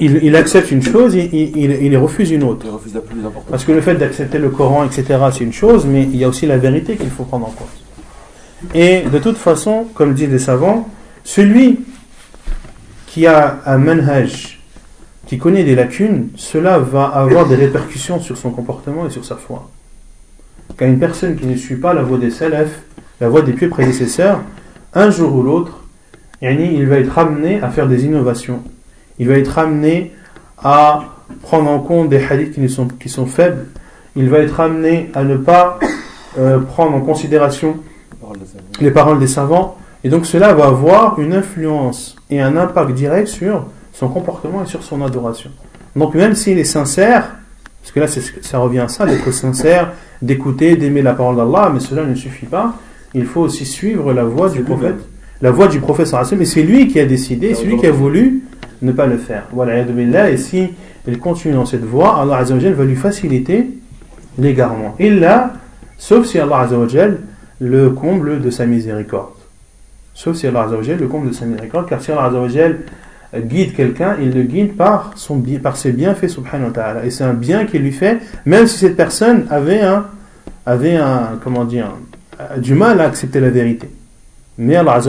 il, 0.01 0.21
il, 0.23 0.37
accepte 0.37 0.71
une 0.71 0.83
chose, 0.83 1.15
il, 1.15 1.33
il, 1.35 1.71
il, 1.71 1.97
refuse 1.99 2.31
une 2.31 2.45
autre. 2.45 2.65
Il 2.65 2.71
refuse 2.71 2.95
la 2.95 3.01
plus 3.01 3.21
importante. 3.21 3.51
Parce 3.51 3.65
que 3.65 3.73
le 3.73 3.83
fait 3.83 3.95
d'accepter 3.95 4.39
le 4.39 4.49
Coran, 4.49 4.85
etc., 4.85 5.19
c'est 5.33 5.45
une 5.45 5.53
chose, 5.53 5.85
mais 5.85 6.03
il 6.05 6.17
y 6.17 6.25
a 6.25 6.29
aussi 6.29 6.47
la 6.47 6.57
vérité 6.57 6.97
qu'il 6.97 7.11
faut 7.11 7.25
prendre 7.25 7.47
en 7.47 7.51
compte. 7.51 7.69
Et 8.75 9.03
de 9.03 9.19
toute 9.19 9.37
façon, 9.37 9.87
comme 9.95 10.15
disent 10.15 10.31
les 10.31 10.39
savants, 10.39 10.89
celui 11.25 11.81
qui 13.07 13.27
a 13.27 13.61
un 13.67 13.79
manhaj, 13.79 14.62
qui 15.33 15.39
connaît 15.39 15.65
des 15.65 15.75
lacunes, 15.75 16.29
cela 16.37 16.79
va 16.79 17.05
avoir 17.05 17.49
des 17.49 17.55
répercussions 17.55 18.21
sur 18.21 18.37
son 18.37 18.51
comportement 18.51 19.07
et 19.07 19.11
sur 19.11 19.25
sa 19.25 19.37
foi. 19.37 19.71
Car 20.77 20.87
une 20.87 20.99
personne 20.99 21.37
qui 21.37 21.47
ne 21.47 21.57
suit 21.57 21.77
pas 21.77 21.95
la 21.95 22.03
voie 22.03 22.19
des 22.19 22.31
salaf, 22.31 22.69
la 23.19 23.31
voie 23.31 23.41
des 23.41 23.55
pieux 23.55 23.71
prédécesseurs, 23.71 24.43
un 24.93 25.09
jour 25.09 25.35
ou 25.35 25.43
l'autre, 25.43 25.85
il 26.43 26.87
va 26.87 26.99
être 26.99 27.17
amené 27.17 27.63
à 27.63 27.71
faire 27.71 27.89
des 27.89 28.05
innovations. 28.05 28.63
Il 29.19 29.27
va 29.27 29.39
être 29.39 29.59
amené 29.59 30.13
à 30.63 31.05
prendre 31.41 31.71
en 31.71 31.79
compte 31.79 32.11
des 32.11 32.23
hadiths 32.23 32.53
qui, 32.53 32.69
sont, 32.69 32.89
qui 32.89 33.09
sont 33.09 33.25
faibles. 33.25 33.69
Il 34.17 34.29
va 34.29 34.41
être 34.41 34.61
amené 34.61 35.11
à 35.15 35.25
ne 35.25 35.39
pas 35.39 35.79
euh, 36.37 36.59
prendre 36.59 36.95
en 36.95 37.01
considération 37.01 37.79
les 38.83 38.91
paroles 38.91 39.19
des 39.19 39.29
savants. 39.29 39.79
Et 40.05 40.11
donc 40.11 40.27
cela 40.27 40.53
va 40.53 40.67
avoir 40.67 41.19
une 41.19 41.33
influence 41.33 42.17
et 42.29 42.43
un 42.43 42.59
impact 42.59 42.91
direct 42.91 43.29
sur 43.29 43.65
son 43.93 44.09
comportement 44.09 44.63
et 44.63 44.67
sur 44.67 44.83
son 44.83 45.03
adoration. 45.03 45.51
Donc 45.97 46.15
même 46.15 46.35
s'il 46.35 46.59
est 46.59 46.65
sincère, 46.65 47.37
parce 47.81 47.93
que 47.93 48.01
là 48.01 48.07
ça 48.43 48.59
revient 48.59 48.81
à 48.81 48.89
ça, 48.89 49.07
d'être 49.07 49.31
sincère, 49.33 49.93
d'écouter, 50.21 50.77
d'aimer 50.77 51.03
la 51.03 51.15
parole 51.15 51.37
d'Allah, 51.37 51.71
mais 51.73 51.81
cela 51.81 52.05
ne 52.05 52.15
suffit 52.15 52.47
pas. 52.47 52.75
Il 53.15 53.27
faut 53.27 53.43
aussi 53.43 53.67
suivre 53.67 54.13
la 54.13 54.25
voie 54.25 54.49
du 54.49 54.63
prophète. 54.63 54.97
La 55.43 55.51
voie 55.51 55.67
du 55.67 55.81
prophète 55.81 56.15
mais 56.39 56.45
c'est 56.45 56.63
lui 56.63 56.89
qui 56.89 57.01
a 57.01 57.05
décidé, 57.05 57.55
c'est 57.55 57.65
lui 57.65 57.77
qui 57.77 57.87
a 57.87 57.91
voulu 57.91 58.43
ne 58.81 58.93
pas 58.93 59.07
le 59.07 59.17
faire. 59.17 59.45
Voilà, 59.53 59.79
et 60.31 60.37
si 60.37 60.69
il 61.07 61.19
continue 61.19 61.55
dans 61.55 61.67
cette 61.67 61.85
voie, 61.85 62.21
Allah 62.21 62.43
va 62.43 62.85
lui 62.85 62.97
faciliter 62.97 63.67
l'égarement. 64.39 64.95
Et 64.99 65.11
là, 65.11 65.55
sauf 65.99 66.27
si 66.27 66.39
Allah 66.39 66.69
le 67.61 67.91
comble 67.91 68.41
de 68.41 68.51
sa 68.51 68.67
miséricorde. 68.67 69.35
Sauf 70.15 70.37
si 70.37 70.47
Allah 70.47 70.69
le 70.71 71.07
comble 71.07 71.29
de 71.29 71.35
sa 71.35 71.45
miséricorde, 71.45 71.89
car 71.89 72.01
si 72.01 72.13
Allah 72.13 72.31
guide 73.36 73.76
quelqu'un, 73.76 74.18
il 74.22 74.32
le 74.32 74.44
guide 74.44 74.76
par, 74.76 75.14
son, 75.16 75.42
par 75.62 75.78
ses 75.78 75.92
bienfaits, 75.92 76.28
subhanahu 76.28 76.68
wa 76.68 76.74
ta'ala. 76.74 77.06
Et 77.06 77.12
c'est 77.12 77.24
un 77.24 77.34
bien 77.34 77.66
qu'il 77.66 77.82
lui 77.82 77.92
fait, 77.92 78.20
même 78.46 78.68
si 78.68 78.78
cette 78.78 78.96
personne 78.96 79.48
avait 79.50 79.82
un, 79.82 80.08
avait 80.66 80.96
un, 80.96 81.40
comment 81.44 81.66
dire, 81.66 81.94
du 82.58 82.74
mal 82.74 83.02
à 83.02 83.06
accepter 83.06 83.40
la 83.40 83.50
vérité. 83.50 83.90
Mais 84.58 84.76
Allah 84.76 85.00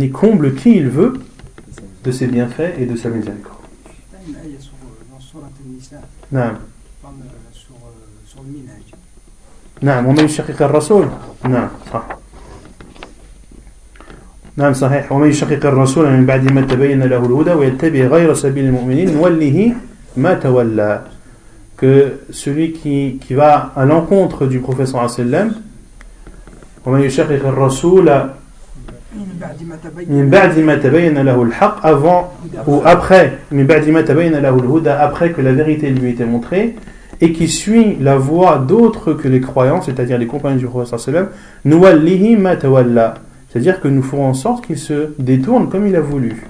il 0.00 0.12
comble 0.12 0.54
qui 0.54 0.76
il 0.76 0.88
veut 0.88 1.14
de 2.04 2.10
ses 2.12 2.26
bienfaits 2.26 2.74
et 2.78 2.86
de 2.86 2.96
sa 2.96 3.08
miséricorde. 3.08 3.56
Non. 6.30 6.52
Sur 8.26 8.42
le 8.42 8.48
minage. 8.48 8.92
نعم 9.82 10.06
ومن 10.06 10.24
يشقق 10.24 10.62
الرسول 10.62 11.08
نعم 11.44 11.68
صح 11.92 12.15
نعم 14.56 14.72
صحيح 14.72 15.12
ومن 15.12 15.28
يشقق 15.28 15.66
الرسول 15.66 16.10
من 16.10 16.26
بعد 16.26 16.52
ما 16.52 16.60
تبين 16.60 17.02
له 17.02 17.18
الهدى 17.26 17.52
ويتبع 17.52 18.00
غير 18.06 18.34
سبيل 18.34 18.64
المؤمنين 18.64 19.14
نوله 19.14 19.72
ما 20.16 20.34
تولى 20.34 21.02
que 21.76 22.20
celui 22.30 22.72
qui, 22.72 23.18
qui 23.20 23.34
va 23.34 23.72
à 23.74 23.84
l'encontre 23.84 24.46
du 24.46 24.60
prophète 24.60 24.86
sallallahu 24.86 25.14
alayhi 25.14 25.30
wa 25.30 25.38
sallam 25.38 25.52
ومن 26.86 27.00
يشقق 27.00 27.46
الرسول 27.46 28.26
من 30.08 30.28
بعد 30.30 30.58
ما 30.58 30.74
تبين 30.76 31.18
له 31.18 31.42
الحق 31.42 31.86
avant 31.86 32.32
ou 32.66 32.82
après 32.84 33.30
من 33.52 33.66
بعد 33.66 33.88
ما 33.88 34.00
تبين 34.02 34.32
له 34.36 34.56
الهدى 34.56 34.90
après 34.90 35.32
que 35.32 35.40
la 35.40 35.52
vérité 35.52 35.90
lui 35.90 36.10
était 36.10 36.26
montrée 36.26 36.74
et 37.22 37.32
qui 37.32 37.48
suit 37.48 37.96
la 38.00 38.16
voie 38.16 38.58
d'autres 38.58 39.12
que 39.12 39.28
les 39.28 39.40
croyants, 39.40 39.80
c'est-à-dire 39.80 40.18
les 40.18 40.26
compagnons 40.26 40.56
du 40.56 40.66
prophète 40.66 40.98
sallam, 40.98 41.28
c'est-à-dire 43.48 43.80
que 43.80 43.88
nous 43.88 44.02
ferons 44.02 44.26
en 44.26 44.34
sorte 44.34 44.66
qu'il 44.66 44.78
se 44.78 45.12
détourne 45.18 45.68
comme 45.68 45.86
il 45.86 45.96
a 45.96 46.00
voulu. 46.00 46.46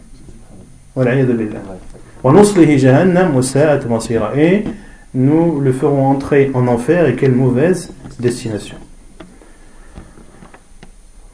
Et 4.36 4.64
nous 5.14 5.60
le 5.60 5.72
ferons 5.72 6.06
entrer 6.06 6.50
en 6.54 6.66
enfer 6.68 7.06
et 7.06 7.16
quelle 7.16 7.32
mauvaise 7.32 7.90
destination. 8.20 8.76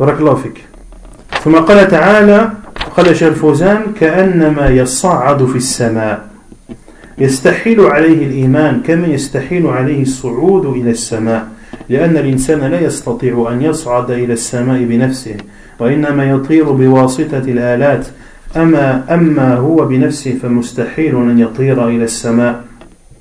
بارك 0.00 0.18
الله 0.20 0.34
فيك 0.34 0.64
ثم 1.44 1.56
قال 1.56 1.88
تعالى 1.88 2.50
قال 2.96 3.08
الشيخ 3.08 3.28
الفوزان 3.28 3.82
كأنما 4.00 4.68
يصعد 4.68 5.46
في 5.46 5.56
السماء 5.56 6.28
يستحيل 7.18 7.80
عليه 7.80 8.26
الإيمان 8.26 8.80
كما 8.86 9.06
يستحيل 9.06 9.66
عليه 9.66 10.02
الصعود 10.02 10.66
إلى 10.66 10.90
السماء 10.90 11.48
لأن 11.89 12.17
الإنسان 12.17 12.59
لا 12.59 12.81
يستطيع 12.81 13.47
أن 13.51 13.61
يصعد 13.61 14.11
إلى 14.11 14.33
السماء 14.33 14.83
بنفسه 14.83 15.37
وإنما 15.79 16.29
يطير 16.29 16.71
بواسطة 16.71 17.37
الآلات. 17.37 18.07
أما 18.57 19.13
أما 19.13 19.55
هو 19.55 19.85
بنفسه 19.85 20.37
فمستحيل 20.41 21.15
أن 21.15 21.39
يطير 21.39 21.87
إلى 21.87 22.03
السماء 22.03 22.63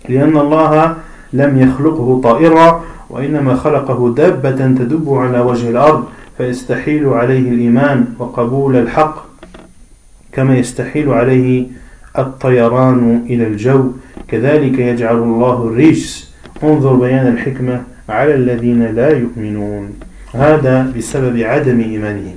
لأن 0.09 0.37
الله 0.37 0.97
لم 1.33 1.59
يخلقه 1.59 2.21
طائرا 2.25 2.85
وإنما 3.11 3.55
خلقه 3.57 4.15
دابة 4.15 4.51
تدب 4.51 5.15
على 5.15 5.41
وجه 5.41 5.71
الأرض 5.71 6.05
فيستحيل 6.39 7.09
عليه 7.09 7.51
الإيمان 7.51 8.05
وقبول 8.19 8.77
الحق 8.77 9.27
كما 10.33 10.57
يستحيل 10.59 11.11
عليه 11.11 11.67
الطيران 12.19 13.25
إلى 13.31 13.47
الجو. 13.47 13.91
كذلك 14.29 14.79
يجعل 14.79 15.17
الله 15.17 15.63
الرجس. 15.69 16.35
انظر 16.65 16.95
بيان 16.95 17.27
الحكمة. 17.27 17.83
على 18.13 18.35
الذين 18.35 18.83
لا 18.99 19.11
يؤمنون. 19.23 19.85
هذا 20.35 20.93
بسبب 20.97 21.37
عدم 21.39 21.81
إيمانهم. 21.81 22.37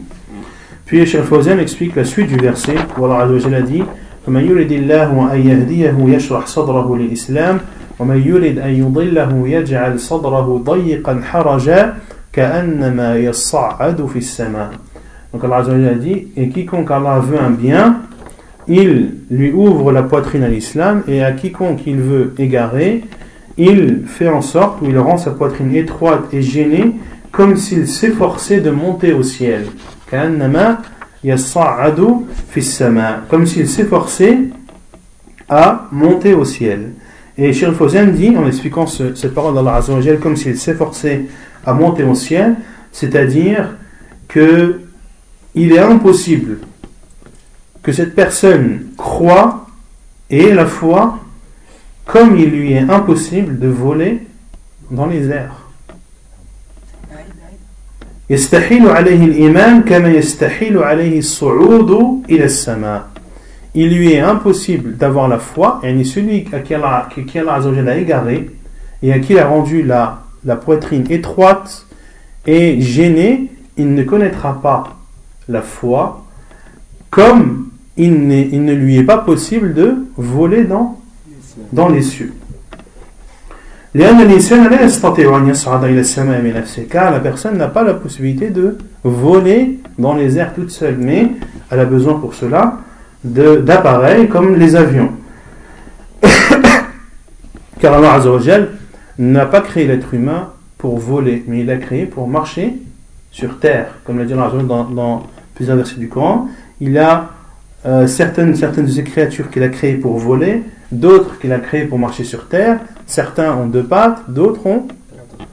في 0.86 1.06
شيخ 1.06 1.22
الفوزان 1.22 1.60
يكسبيك 1.60 1.98
لسويت 1.98 2.30
في 2.30 2.38
فيرسي 2.40 2.76
والله 2.98 3.16
عز 3.16 3.32
وجل 3.32 3.66
دي 3.66 3.84
فمن 4.26 4.44
يريد 4.46 4.72
الله 4.72 5.34
أن 5.34 5.40
يهديه 5.50 6.16
يشرح 6.16 6.46
صدره 6.46 6.98
للإسلام 6.98 7.60
ومن 8.00 8.24
يريد 8.26 8.60
أن 8.60 8.70
يضله 8.70 9.48
يجعل 9.48 10.00
صدره 10.00 10.62
ضيقا 10.66 11.22
حرجا 11.24 11.94
كأنما 12.34 13.18
يصعد 13.18 14.06
في 14.06 14.18
السماء 14.18 14.72
Donc 15.34 15.44
Allah 15.44 15.58
Azza 15.58 15.72
wa 15.72 15.78
Jalla 15.78 15.96
dit, 15.96 16.28
et 16.38 16.48
quiconque 16.48 16.90
Allah 16.92 17.20
veut 17.20 17.38
un 17.38 17.50
bien, 17.50 18.04
il 18.70 19.16
lui 19.30 19.52
ouvre 19.52 19.92
la 19.92 20.04
poitrine 20.04 20.44
à 20.44 20.48
l'islam, 20.48 21.04
et 21.10 21.22
à 21.22 21.34
quiconque 21.34 21.86
il 21.86 21.98
veut 21.98 22.34
égarer, 22.38 23.04
il 23.58 24.04
fait 24.06 24.28
en 24.28 24.42
sorte, 24.42 24.82
ou 24.82 24.90
il 24.90 24.98
rend 24.98 25.18
sa 25.18 25.32
poitrine 25.32 25.74
étroite 25.76 26.34
et 26.34 26.42
gênée, 26.42 26.96
comme 27.32 27.56
s'il 27.58 27.88
s'efforçait 27.88 28.60
de 28.60 28.72
monter 28.72 29.14
au 29.14 29.24
ciel. 29.24 29.66
Comme 33.30 33.46
s'il 33.46 33.68
s'efforçait 33.68 34.38
à 35.50 35.88
monter 35.92 36.34
au 36.34 36.46
ciel. 36.46 36.94
Et 37.38 37.52
Fawzan 37.54 38.08
dit, 38.08 38.36
en 38.38 38.48
expliquant 38.48 38.88
cette 38.88 39.34
parole 39.34 39.56
d'Allah 39.56 39.76
Azzawajal, 39.76 40.20
comme 40.20 40.38
s'il 40.38 40.58
s'efforçait 40.58 41.26
à 41.66 41.74
monter 41.74 42.04
au 42.04 42.16
ciel, 42.16 42.56
c'est-à-dire 42.92 43.76
que 44.28 44.82
il 45.54 45.72
est 45.72 45.80
impossible 45.80 46.60
que 47.82 47.92
cette 47.92 48.16
personne 48.16 48.88
croit 48.98 49.68
et 50.30 50.46
ait 50.46 50.54
la 50.54 50.66
foi 50.66 51.20
comme 52.05 52.37
il 52.37 52.51
lui 52.51 52.73
est 52.73 52.91
impossible 52.91 53.59
de 53.59 53.69
voler 53.69 54.27
dans 54.91 55.07
les 55.07 55.29
airs. 55.29 55.57
يستحيل 58.31 58.89
عليه 58.89 59.25
الإيمان 59.25 59.83
كما 59.83 60.09
يستحيل 60.09 60.79
عليه 60.79 61.19
الصعود 61.19 62.23
إلى 62.31 62.45
السماء 62.45 63.11
il 63.75 63.97
lui 63.97 64.13
est 64.13 64.21
impossible 64.21 64.97
d'avoir 64.97 65.29
la 65.29 65.39
foi, 65.39 65.81
et 65.85 66.05
celui 66.05 66.47
à 66.53 66.59
qui 66.59 66.75
Allah, 66.75 67.09
qui 67.27 67.39
Allah 67.39 67.61
a 67.89 67.97
égaré 67.97 68.51
et 69.03 69.13
à 69.13 69.19
qui 69.21 69.33
il 69.33 69.39
a 69.39 69.47
rendu 69.47 69.83
la, 69.83 70.23
la 70.45 70.57
poitrine 70.57 71.05
étroite 71.09 71.87
et 72.47 72.81
gênée, 72.81 73.51
il 73.77 73.95
ne 73.95 74.03
connaîtra 74.03 74.61
pas 74.61 74.97
la 75.49 75.63
foi 75.63 76.27
comme 77.11 77.69
il, 77.97 78.31
il 78.33 78.65
ne 78.65 78.73
lui 78.73 78.99
est 78.99 79.05
pas 79.05 79.19
possible 79.19 79.75
de 79.75 80.07
voler 80.17 80.65
dans, 80.65 81.01
dans 81.72 81.90
les 81.90 82.02
cieux. 82.02 82.34
car 86.90 87.12
la 87.12 87.20
personne 87.22 87.58
n'a 87.58 87.70
pas 87.70 87.84
la 87.84 87.94
possibilité 87.94 88.50
de 88.50 88.78
voler 89.04 89.80
dans 89.98 90.14
les 90.14 90.38
airs 90.38 90.54
toute 90.54 90.70
seule, 90.70 90.98
mais 91.00 91.32
elle 91.72 91.80
a 91.80 91.86
besoin 91.86 92.16
pour 92.16 92.34
cela 92.34 92.80
d'appareils 93.24 94.28
comme 94.28 94.56
les 94.56 94.76
avions. 94.76 95.12
Car 97.80 97.94
Allah 97.94 98.14
Azzawajal 98.14 98.70
n'a 99.18 99.46
pas 99.46 99.62
créé 99.62 99.88
l'être 99.88 100.14
humain 100.14 100.50
pour 100.78 101.00
voler, 101.00 101.44
mais 101.48 101.62
il 101.62 101.66
l'a 101.66 101.78
créé 101.78 102.06
pour 102.06 102.28
marcher 102.28 102.74
sur 103.32 103.60
terre. 103.60 103.88
Comme 104.04 104.20
l'a 104.20 104.26
dit 104.26 104.34
Allah 104.34 104.52
dans, 104.64 104.84
dans 104.84 105.24
plusieurs 105.56 105.78
versets 105.78 105.96
du 105.96 106.10
Coran, 106.10 106.50
il 106.82 106.98
a 106.98 107.30
euh, 107.87 108.07
certaines, 108.07 108.55
certaines 108.57 108.87
de 108.87 108.91
ces 108.91 109.05
créatures 109.05 109.51
qu'il 109.51 109.63
a 109.63 109.69
créées 109.69 109.95
pour 109.95 110.19
voler, 110.19 110.63
d'autres 110.93 111.39
qu'il 111.39 111.53
a 111.53 111.59
créées 111.59 111.85
pour 111.85 111.99
marcher 111.99 112.25
sur 112.25 112.49
terre, 112.49 112.81
certains 113.07 113.55
ont 113.55 113.67
deux 113.67 113.85
pattes, 113.85 114.29
d'autres 114.29 114.67
ont, 114.67 114.89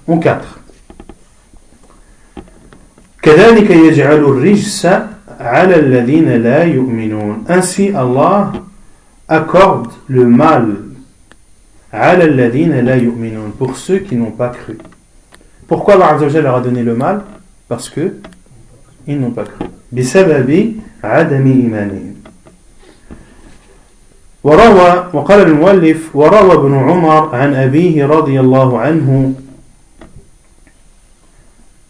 ont 0.07 0.19
quatre. 0.19 0.59
كذلك 3.21 3.69
يجعل 3.69 4.19
الرجس 4.19 4.87
ainsi 7.47 7.89
Allah 7.93 8.53
accorde 9.27 9.89
le 10.07 10.25
mal 10.25 10.75
pour 13.57 13.77
ceux 13.77 13.99
qui 13.99 14.15
n'ont 14.15 14.31
pas 14.31 14.49
cru. 14.49 14.77
Pourquoi 15.67 15.93
Allah 15.95 16.41
leur 16.41 16.55
a 16.55 16.61
donné 16.61 16.81
le 16.83 16.95
mal 16.95 17.21
Parce 17.67 17.89
que 17.89 18.15
ils 19.05 19.19
n'ont 19.19 19.31
pas 19.31 19.43
cru. 19.43 19.65
بسبب 19.91 20.73
عدم 21.03 21.47
إيمانهم 21.47 22.10
وروى 24.44 25.10
وقال 25.12 25.40
المؤلف 25.40 26.16
وروى 26.16 26.52
ابن 26.54 26.74
عمر 26.74 27.34
عن 27.34 27.54
أبيه 27.54 28.06
رضي 28.06 28.40
الله 28.40 28.78
عنه 28.78 29.34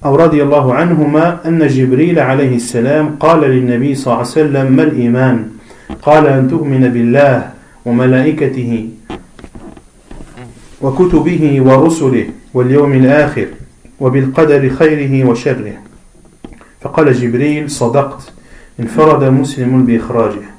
أو 0.04 0.16
رضي 0.16 0.42
الله 0.42 0.74
عنهما 0.74 1.48
أن 1.48 1.66
جبريل 1.66 2.18
عليه 2.18 2.56
السلام 2.56 3.16
قال 3.20 3.40
للنبي 3.40 3.94
صلى 3.94 4.06
الله 4.06 4.18
عليه 4.18 4.28
وسلم 4.30 4.72
ما 4.72 4.82
الإيمان؟ 4.82 5.50
قال 6.02 6.26
أن 6.26 6.48
تؤمن 6.48 6.88
بالله 6.88 7.50
وملائكته 7.84 8.88
وكتبه 10.80 11.62
ورسله 11.66 12.26
واليوم 12.54 12.92
الآخر 12.92 13.46
وبالقدر 14.00 14.70
خيره 14.70 15.28
وشره. 15.28 15.72
فقال 16.80 17.12
جبريل 17.12 17.70
صدقت 17.70 18.32
انفرد 18.80 19.24
مسلم 19.24 19.84
بإخراجه. 19.84 20.51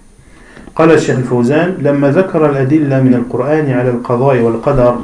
قال 0.75 0.91
الشيخ 0.91 1.17
الفوزان 1.17 1.77
لما 1.81 2.11
ذكر 2.11 2.49
الأدلة 2.49 3.01
من 3.01 3.13
القرآن 3.13 3.71
على 3.71 3.89
القضاء 3.89 4.39
والقدر 4.39 4.95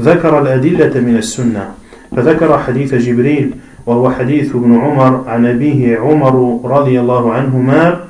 ذكر 0.00 0.42
الأدلة 0.42 1.00
من 1.00 1.16
السنة. 1.16 1.68
فذكر 2.16 2.58
حديث 2.58 2.94
جبريل 2.94 3.54
وهو 3.86 4.10
حديث 4.10 4.54
ابن 4.54 4.78
عمر 4.78 5.24
عن 5.26 5.46
أبيه 5.46 5.98
عمر 5.98 6.60
رضي 6.64 7.00
الله 7.00 7.32
عنهما 7.32 8.00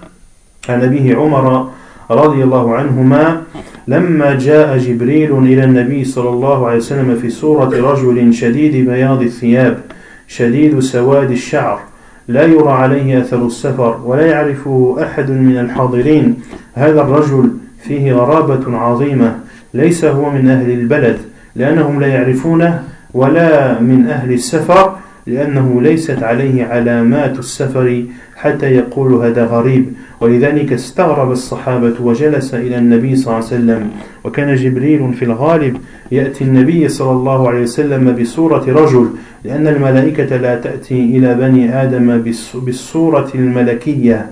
عن 0.69 0.83
أبيه 0.83 1.17
عمر 1.17 1.69
رضي 2.11 2.45
الله 2.45 2.75
عنهما 2.75 3.43
لما 3.89 4.35
جاء 4.35 4.79
جبريل 4.79 5.39
إلى 5.39 5.65
النبي 5.65 6.05
صلى 6.05 6.29
الله 6.29 6.67
عليه 6.67 6.77
وسلم 6.77 7.19
في 7.23 7.31
صورة 7.31 7.93
رجل 7.93 8.35
شديد 8.35 8.89
بياض 8.89 9.23
الثياب 9.23 9.81
شديد 10.29 10.81
سواد 10.81 11.31
الشعر. 11.31 11.94
لا 12.29 12.43
يرى 12.43 12.73
عليه 12.73 13.21
أثر 13.21 13.47
السفر 13.47 14.01
ولا 14.05 14.27
يعرفه 14.27 14.97
أحد 15.03 15.31
من 15.31 15.59
الحاضرين. 15.59 16.37
هذا 16.75 17.01
الرجل 17.01 17.51
فيه 17.83 18.13
غرابة 18.13 18.79
عظيمة. 18.79 19.37
ليس 19.75 20.05
هو 20.05 20.31
من 20.31 20.49
أهل 20.49 20.71
البلد 20.71 21.19
لأنهم 21.57 22.01
لا 22.01 22.07
يعرفونه 22.07 22.83
ولا 23.15 23.81
من 23.81 24.07
أهل 24.07 24.33
السفر. 24.33 24.97
لأنه 25.27 25.83
ليست 25.83 26.23
عليه 26.23 26.65
علامات 26.65 27.39
السفر 27.39 28.05
حتى 28.37 28.67
يقول 28.67 29.15
هذا 29.15 29.45
غريب. 29.45 29.93
ولذلك 30.21 30.73
استغرب 30.73 31.33
الصحابة 31.33 31.95
وجلس 32.01 32.55
إلى 32.55 32.79
النبي 32.79 33.17
صلى 33.17 33.27
الله 33.27 33.37
عليه 33.37 33.47
وسلم. 33.47 33.91
وكان 34.25 34.55
جبريل 34.55 35.13
في 35.13 35.25
الغالب 35.25 35.77
يأتي 36.13 36.45
النبي 36.45 36.89
صلى 36.89 37.11
الله 37.11 37.49
عليه 37.49 37.63
وسلم 37.63 38.13
بصورة 38.13 38.65
رجل 38.69 39.09
لأن 39.45 39.67
الملائكة 39.67 40.37
لا 40.37 40.61
تأتي 40.61 41.17
إلى 41.17 41.35
بني 41.35 41.83
آدم 41.83 42.23
بالصورة 42.55 43.31
الملكية. 43.35 44.27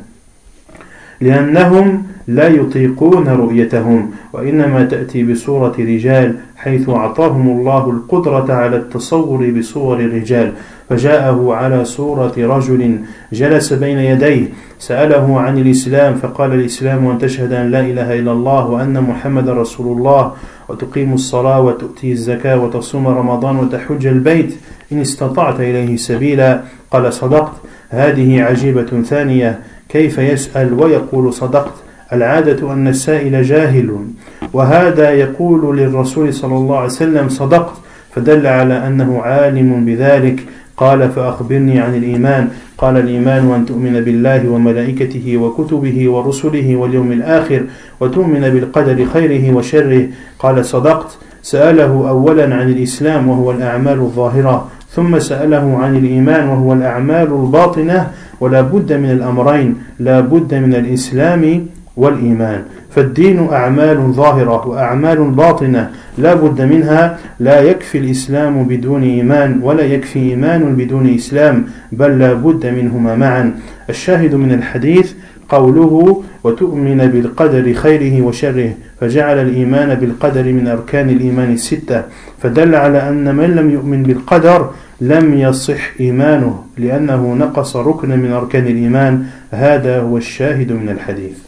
لأنهم 1.22 2.02
لا 2.28 2.48
يطيقون 2.48 3.28
رؤيتهم 3.28 4.10
وإنما 4.32 4.84
تأتي 4.84 5.24
بصورة 5.24 5.74
رجال 5.78 6.34
حيث 6.56 6.88
أعطاهم 6.88 7.46
الله 7.58 7.90
القدرة 7.90 8.52
على 8.52 8.76
التصور 8.76 9.50
بصور 9.50 10.00
الرجال 10.00 10.52
فجاءه 10.88 11.54
على 11.54 11.84
صورة 11.84 12.32
رجل 12.38 12.98
جلس 13.32 13.72
بين 13.72 13.98
يديه 13.98 14.46
سأله 14.78 15.40
عن 15.40 15.58
الإسلام 15.58 16.14
فقال 16.14 16.54
الإسلام 16.54 17.06
أن 17.06 17.18
تشهد 17.18 17.52
أن 17.52 17.70
لا 17.70 17.80
إله 17.80 18.18
إلا 18.18 18.32
الله 18.32 18.66
وأن 18.66 19.00
محمد 19.00 19.48
رسول 19.48 19.98
الله 19.98 20.32
وتقيم 20.68 21.12
الصلاة 21.12 21.60
وتؤتي 21.60 22.12
الزكاة 22.12 22.60
وتصوم 22.60 23.08
رمضان 23.08 23.56
وتحج 23.56 24.06
البيت 24.06 24.54
إن 24.92 25.00
استطعت 25.00 25.60
إليه 25.60 25.96
سبيلا. 25.96 26.60
قال 26.90 27.12
صدقت. 27.12 27.52
هذه 27.90 28.42
عجيبة 28.42 29.02
ثانية. 29.02 29.58
كيف 29.92 30.18
يسأل 30.18 30.72
ويقول 30.72 31.32
صدقت. 31.32 31.72
العادة 32.12 32.72
أن 32.72 32.88
السائل 32.88 33.42
جاهل 33.42 33.96
وهذا 34.52 35.10
يقول 35.10 35.78
للرسول 35.78 36.34
صلى 36.34 36.56
الله 36.56 36.76
عليه 36.76 36.86
وسلم 36.86 37.28
صدقت. 37.28 37.72
فدل 38.14 38.46
على 38.46 38.86
أنه 38.86 39.22
عالم 39.22 39.84
بذلك. 39.84 40.40
قال 40.76 41.10
فأخبرني 41.10 41.80
عن 41.80 41.94
الإيمان. 41.94 42.48
قال 42.78 42.96
الإيمان 42.96 43.52
أن 43.52 43.66
تؤمن 43.66 44.00
بالله 44.00 44.48
وملائكته 44.48 45.36
وكتبه 45.36 46.10
ورسله 46.10 46.76
واليوم 46.76 47.12
الآخر 47.12 47.62
وتؤمن 48.00 48.40
بالقدر 48.40 49.04
خيره 49.04 49.56
وشره. 49.56 50.08
قال 50.38 50.64
صدقت. 50.64 51.18
سأله 51.42 52.08
أولا 52.08 52.54
عن 52.54 52.68
الإسلام 52.70 53.28
وهو 53.28 53.50
الأعمال 53.50 53.98
الظاهرة. 53.98 54.68
ثم 54.94 55.18
سأله 55.18 55.78
عن 55.78 55.96
الإيمان 55.96 56.48
وهو 56.48 56.72
الأعمال 56.72 57.28
الباطنة 57.32 58.10
ولا 58.40 58.60
بد 58.60 58.92
من 58.92 59.10
الأمرين 59.10 59.76
لا 60.00 60.20
بد 60.20 60.54
من 60.54 60.74
الإسلام 60.74 61.66
والإيمان. 61.96 62.62
فالدين 62.90 63.48
أعمال 63.52 64.12
ظاهرة 64.12 64.68
وأعمال 64.68 65.30
باطنة 65.30 65.90
لا 66.18 66.34
بد 66.34 66.62
منها. 66.62 67.18
لا 67.40 67.60
يكفي 67.60 67.98
الإسلام 67.98 68.64
بدون 68.64 69.02
إيمان 69.02 69.60
ولا 69.62 69.82
يكفي 69.84 70.18
إيمان 70.18 70.76
بدون 70.76 71.14
إسلام 71.14 71.64
بل 71.92 72.18
لا 72.18 72.32
بد 72.32 72.66
منهما 72.66 73.14
معا. 73.16 73.54
الشاهد 73.90 74.34
من 74.34 74.52
الحديث 74.52 75.12
قوله 75.48 76.22
وتؤمن 76.44 77.06
بالقدر 77.06 77.72
خيره 77.72 78.22
وشره 78.22 78.74
فجعل 79.00 79.38
الإيمان 79.38 79.94
بالقدر 79.94 80.52
من 80.52 80.68
أركان 80.68 81.10
الإيمان 81.10 81.52
الستة 81.52 82.02
فدل 82.42 82.74
على 82.74 83.08
أن 83.08 83.34
من 83.34 83.50
لم 83.56 83.70
يؤمن 83.70 84.02
بالقدر 84.02 84.70
لم 85.00 85.38
يصح 85.38 85.90
إيمانه 86.00 86.64
لأنه 86.78 87.34
نقص 87.34 87.76
ركن 87.76 88.08
من 88.18 88.32
أركان 88.32 88.66
الإيمان 88.66 89.24
هذا 89.50 90.00
هو 90.00 90.16
الشاهد 90.16 90.72
من 90.72 90.88
الحديث. 90.88 91.38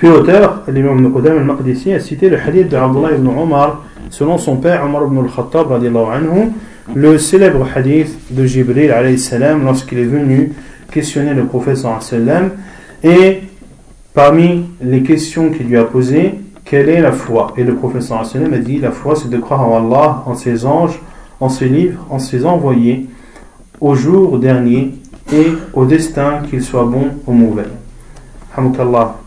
في 0.00 0.08
وتاق 0.08 0.64
الإمام 0.68 1.04
ابن 1.04 1.14
قدام 1.14 1.36
المقدسي 1.36 1.98
سيتي 1.98 2.26
الحديث 2.26 2.74
عبد 2.74 2.96
الله 2.96 3.16
بن 3.16 3.28
عمر 3.28 3.78
selon 4.10 4.38
son 4.38 4.56
père 4.62 4.66
عمر 4.80 5.04
بن 5.04 5.18
الخطاب 5.18 5.72
رضي 5.72 5.88
الله 5.88 6.10
عنه 6.10 6.50
le 6.96 7.18
célèbre 7.18 7.66
hadith 7.74 8.10
de 8.30 8.46
Jibril 8.46 8.90
عليه 8.90 9.14
السلام 9.14 9.66
lorsqu'il 9.66 9.98
est 9.98 10.04
venu 10.04 10.52
questionner 10.90 11.34
le 11.34 11.46
prophète 11.46 11.78
sallam 11.78 12.50
et 13.02 13.40
parmi 14.14 14.66
les 14.82 15.02
questions 15.02 15.50
qu'il 15.50 15.66
lui 15.66 15.76
a 15.76 15.84
posées, 15.84 16.34
quelle 16.64 16.88
est 16.88 17.00
la 17.00 17.12
foi? 17.12 17.54
Et 17.56 17.64
le 17.64 17.74
prophète 17.74 18.02
sallam 18.02 18.52
a 18.52 18.58
dit 18.58 18.78
la 18.78 18.90
foi 18.90 19.14
c'est 19.16 19.30
de 19.30 19.38
croire 19.38 19.66
en 19.66 19.76
Allah, 19.86 20.22
en 20.26 20.34
ses 20.34 20.66
anges, 20.66 21.00
en 21.40 21.48
ses 21.48 21.68
livres, 21.68 22.04
en 22.10 22.18
ses 22.18 22.44
envoyés, 22.44 23.06
au 23.80 23.94
jour 23.94 24.38
dernier 24.38 24.94
et 25.32 25.46
au 25.72 25.84
destin 25.84 26.42
qu'il 26.48 26.62
soit 26.62 26.84
bon 26.84 27.08
ou 27.26 27.32
mauvais. 27.32 27.64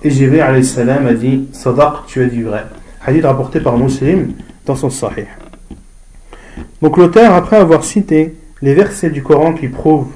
Et 0.03 0.09
Jibril 0.09 0.41
alayhi 0.41 0.65
salam 0.65 1.07
a 1.07 1.13
dit 1.13 1.47
Sadaq, 1.53 2.05
tu 2.07 2.21
as 2.21 2.27
dit 2.27 2.41
vrai. 2.41 2.65
Hadith 3.05 3.25
rapporté 3.25 3.59
par 3.59 3.77
Muslim 3.77 4.33
dans 4.65 4.75
son 4.75 4.89
Sahih. 4.89 5.25
Donc 6.81 6.97
l'auteur, 6.97 7.33
après 7.33 7.57
avoir 7.57 7.83
cité 7.83 8.35
les 8.61 8.73
versets 8.73 9.09
du 9.09 9.23
Coran 9.23 9.53
qui 9.53 9.69
prouvent 9.69 10.11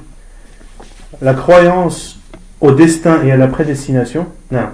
la 1.22 1.34
croyance 1.34 2.20
au 2.62 2.72
destin 2.72 3.24
et 3.24 3.32
à 3.32 3.38
la 3.38 3.48
prédestination, 3.48 4.26
non. 4.52 4.68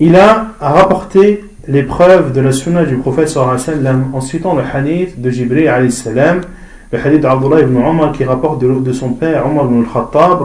il 0.00 0.16
a 0.16 0.48
rapporté 0.60 1.44
les 1.66 1.82
preuves 1.82 2.32
de 2.32 2.40
la 2.40 2.52
sunna 2.52 2.84
du 2.84 2.96
prophète 2.96 3.36
en 3.36 4.20
citant 4.20 4.54
le 4.54 4.62
hadith 4.62 5.20
de 5.20 5.30
Jibril 5.30 5.70
le 6.90 6.98
hadith 6.98 7.20
d'Abdullah 7.20 7.60
ibn 7.60 7.76
Umar 7.76 8.12
qui 8.12 8.24
rapporte 8.24 8.62
de, 8.62 8.92
son 8.92 9.10
père 9.10 9.46
Umar 9.46 9.66
ibn 9.66 9.84
al-Khattab 9.84 10.40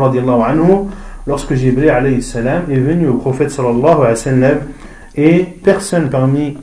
lorsque 1.25 1.53
Jibril 1.53 1.87
est 1.89 2.79
venu 2.79 3.07
au 3.07 3.13
prophète 3.13 3.51
sallallahu 3.51 3.85
alayhi 3.85 4.09
wa 4.09 4.15
sallam 4.15 4.57
et 5.15 5.45
personne 5.63 6.09
parmi 6.09 6.57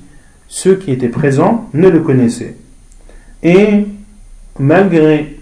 ceux 0.49 0.75
qui 0.75 0.91
étaient 0.91 1.09
présents 1.09 1.69
ne 1.73 1.89
le 1.89 2.01
connaissaient. 2.01 2.57
Et 3.43 3.87
malgré 4.59 5.40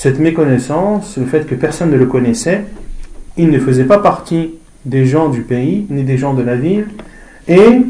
cette 0.00 0.18
méconnaissance, 0.18 1.18
le 1.18 1.26
fait 1.26 1.46
que 1.46 1.54
personne 1.54 1.90
ne 1.90 1.98
le 1.98 2.06
connaissait, 2.06 2.64
il 3.36 3.50
ne 3.50 3.58
faisait 3.58 3.84
pas 3.84 3.98
partie 3.98 4.54
des 4.86 5.04
gens 5.04 5.28
du 5.28 5.42
pays, 5.42 5.86
ni 5.90 6.04
des 6.04 6.16
gens 6.16 6.32
de 6.32 6.42
la 6.42 6.56
ville, 6.56 6.86
et 7.46 7.82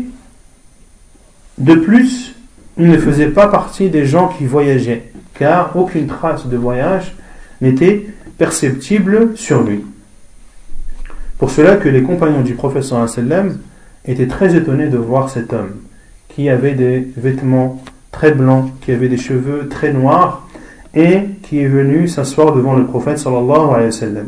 de 1.59 1.75
plus, 1.77 2.35
il 2.79 2.89
ne 2.89 2.99
faisait 2.99 3.29
pas 3.29 3.47
partie 3.47 3.91
des 3.91 4.07
gens 4.07 4.27
qui 4.27 4.45
voyageaient, 4.45 5.13
car 5.39 5.77
aucune 5.77 6.09
trace 6.09 6.49
de 6.49 6.57
voyage 6.57 7.15
n'était 7.61 8.07
perceptible 8.39 9.37
sur 9.37 9.63
lui. 9.63 9.85
Pour 11.39 11.53
cela 11.53 11.77
que 11.77 11.89
les 11.89 12.03
compagnons 12.03 12.41
du 12.41 12.55
professeur 12.55 13.09
sallam 13.09 13.61
étaient 14.05 14.27
très 14.27 14.57
étonnés 14.57 14.89
de 14.89 14.99
voir 14.99 15.31
cet 15.31 15.53
homme 15.53 15.77
qui 16.29 16.49
avait 16.49 16.75
des 16.75 17.07
vêtements 17.17 17.81
très 18.11 18.33
blancs, 18.33 18.73
qui 18.81 18.91
avait 18.91 19.09
des 19.09 19.17
cheveux 19.17 19.69
très 19.69 19.93
noirs 19.93 20.49
et 20.95 21.23
qui 21.43 21.61
est 21.61 21.69
venu 21.69 22.09
s'asseoir 22.09 22.55
devant 22.55 22.75
le 22.75 22.87
prophète 22.87 23.19
sallallahu 23.19 23.75
alayhi 23.75 23.87
wa 23.87 23.93
sallam. 23.93 24.27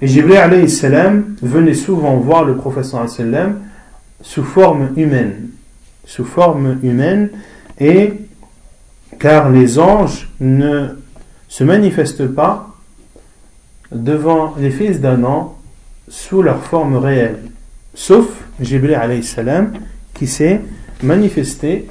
Et 0.00 0.06
Jibril 0.06 0.36
alayhi 0.36 0.68
salam 0.68 1.36
venait 1.42 1.74
souvent 1.74 2.16
voir 2.16 2.44
le 2.44 2.56
prophète 2.56 2.84
sallallahu 2.84 3.12
alayhi 3.14 3.30
wa 3.30 3.38
sallam 3.38 3.58
sous 4.20 4.44
forme 4.44 4.88
humaine. 4.96 5.48
Sous 6.04 6.24
forme 6.24 6.78
humaine 6.82 7.30
et 7.78 8.14
car 9.18 9.50
les 9.50 9.78
anges 9.78 10.28
ne 10.40 10.88
se 11.48 11.64
manifestent 11.64 12.26
pas 12.26 12.74
devant 13.92 14.54
les 14.58 14.70
fils 14.70 15.00
d'Adam 15.00 15.56
sous 16.08 16.42
leur 16.42 16.64
forme 16.64 16.96
réelle. 16.96 17.38
Sauf 17.94 18.26
Jibril 18.60 18.94
alayhi 18.94 19.22
salam 19.22 19.72
qui 20.14 20.26
s'est 20.26 20.60
manifesté 21.02 21.88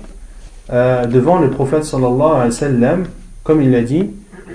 euh, 0.71 1.05
devant 1.05 1.39
le 1.39 1.49
prophète 1.49 1.85
sallallahu 1.85 2.33
alayhi 2.33 2.45
wa 2.45 2.51
sallam, 2.51 3.03
comme 3.44 3.62
il 3.62 3.74
a 3.74 3.82
dit 3.82 4.06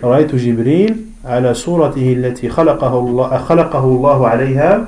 رأيت 0.03 0.35
جبريل 0.35 0.95
على 1.25 1.53
صورته 1.53 2.13
التي 2.13 2.49
خلقه 2.49 2.99
الله 2.99 3.37
خلقه 3.37 3.83
الله 3.85 4.27
عليها 4.27 4.87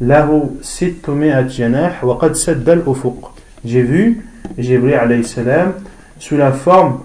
له 0.00 0.50
600 0.62 1.40
جناح 1.40 2.04
وقد 2.04 2.32
سد 2.32 2.68
الأفق 2.68 3.30
J'ai 3.64 3.82
vu 3.82 4.22
Jibril 4.58 4.92
alayhi 4.92 5.24
salam 5.24 5.72
sous 6.18 6.36
la 6.36 6.52
forme 6.52 7.00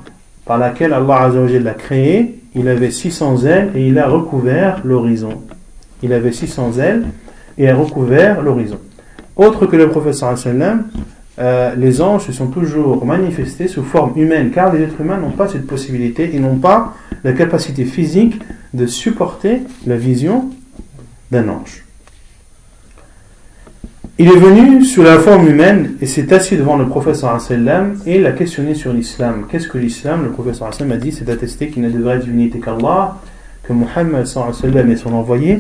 par 0.46 0.58
laquelle 0.58 0.92
Allah 0.92 1.22
Azzawajal 1.22 1.64
l'a 1.64 1.74
créé, 1.74 2.42
il 2.54 2.68
avait 2.68 2.92
600 2.92 3.46
ailes 3.46 3.72
et 3.76 3.88
il 3.88 3.98
a 3.98 4.10
recouvert 4.10 4.82
l'horizon. 4.84 5.42
Il 6.04 6.12
avait 6.12 6.34
600 6.34 6.80
ailes 6.80 7.06
et 7.58 7.70
a 7.70 7.76
recouvert 7.76 8.42
l'horizon. 8.42 8.80
Autre 9.38 9.68
que 9.68 9.78
le 9.78 9.88
prophète 9.88 10.16
sallallahu 10.16 10.42
alayhi 10.42 10.58
wa 10.58 10.66
sallam, 10.66 10.84
euh, 11.39 11.75
les 11.75 12.01
anges 12.01 12.27
se 12.27 12.33
sont 12.33 12.47
toujours 12.47 13.05
manifestés 13.05 13.67
sous 13.67 13.83
forme 13.83 14.13
humaine, 14.17 14.51
car 14.51 14.73
les 14.73 14.83
êtres 14.83 15.01
humains 15.01 15.19
n'ont 15.19 15.31
pas 15.31 15.49
cette 15.49 15.67
possibilité, 15.67 16.31
ils 16.33 16.41
n'ont 16.41 16.57
pas 16.57 16.95
la 17.25 17.33
capacité 17.33 17.85
physique 17.85 18.41
de 18.73 18.87
supporter 18.87 19.63
la 19.87 19.97
vision 19.97 20.51
d'un 21.31 21.49
ange. 21.49 21.85
Il 24.17 24.29
est 24.29 24.37
venu 24.37 24.85
sous 24.85 25.03
la 25.03 25.19
forme 25.19 25.49
humaine 25.49 25.95
et 26.01 26.07
s'est 26.07 26.33
assis 26.33 26.57
devant 26.57 26.77
le 26.77 26.87
professeur 26.87 27.41
sallam 27.41 27.97
et 28.07 28.21
l'a 28.21 28.31
questionné 28.31 28.75
sur 28.75 28.93
l'islam. 28.93 29.47
Qu'est-ce 29.51 29.67
que 29.67 29.77
l'islam? 29.77 30.23
Le 30.23 30.31
professeur 30.31 30.73
sallam 30.73 30.93
a 30.93 30.99
dit 30.99 31.11
c'est 31.11 31.25
d'attester 31.25 31.69
qu'il 31.69 31.83
n'y 31.83 31.89
a 31.89 31.91
de 31.91 32.01
vraie 32.01 32.21
divinité 32.21 32.61
qu'Allah, 32.61 33.17
que 33.65 33.73
Muhammad 33.73 34.25
est 34.25 34.97
son 34.97 35.15
envoyé, 35.15 35.59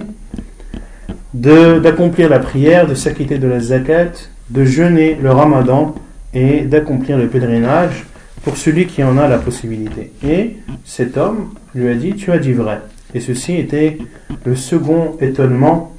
d'accomplir 1.34 2.28
la 2.28 2.38
prière, 2.38 2.87
de 2.87 2.94
s'acquitter 2.94 3.38
de 3.38 3.48
la 3.48 3.58
zakat, 3.58 4.12
de 4.50 4.64
jeûner 4.64 5.16
le 5.20 5.30
ramadan 5.30 5.94
et 6.33 6.62
d'accomplir 6.62 7.16
le 7.16 7.28
pèlerinage 7.28 8.04
pour 8.42 8.57
celui 8.57 8.87
qui 8.87 9.02
en 9.02 9.16
a 9.16 9.26
la 9.26 9.38
possibilité. 9.38 10.12
Et 10.26 10.57
cet 10.85 11.16
homme 11.16 11.50
lui 11.74 11.88
a 11.88 11.94
dit, 11.94 12.14
tu 12.14 12.30
as 12.30 12.38
dit 12.38 12.52
vrai. 12.52 12.80
Et 13.14 13.20
ceci 13.20 13.57
était 13.57 13.98
le 14.44 14.54
second 14.54 15.16
étonnement 15.20 15.92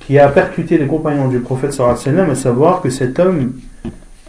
qui 0.00 0.18
a 0.18 0.28
percuté 0.28 0.78
les 0.78 0.86
compagnons 0.86 1.28
du 1.28 1.40
prophète 1.40 1.72
sallam, 1.72 2.30
à 2.30 2.34
savoir 2.34 2.80
que 2.80 2.90
cet 2.90 3.18
homme 3.18 3.52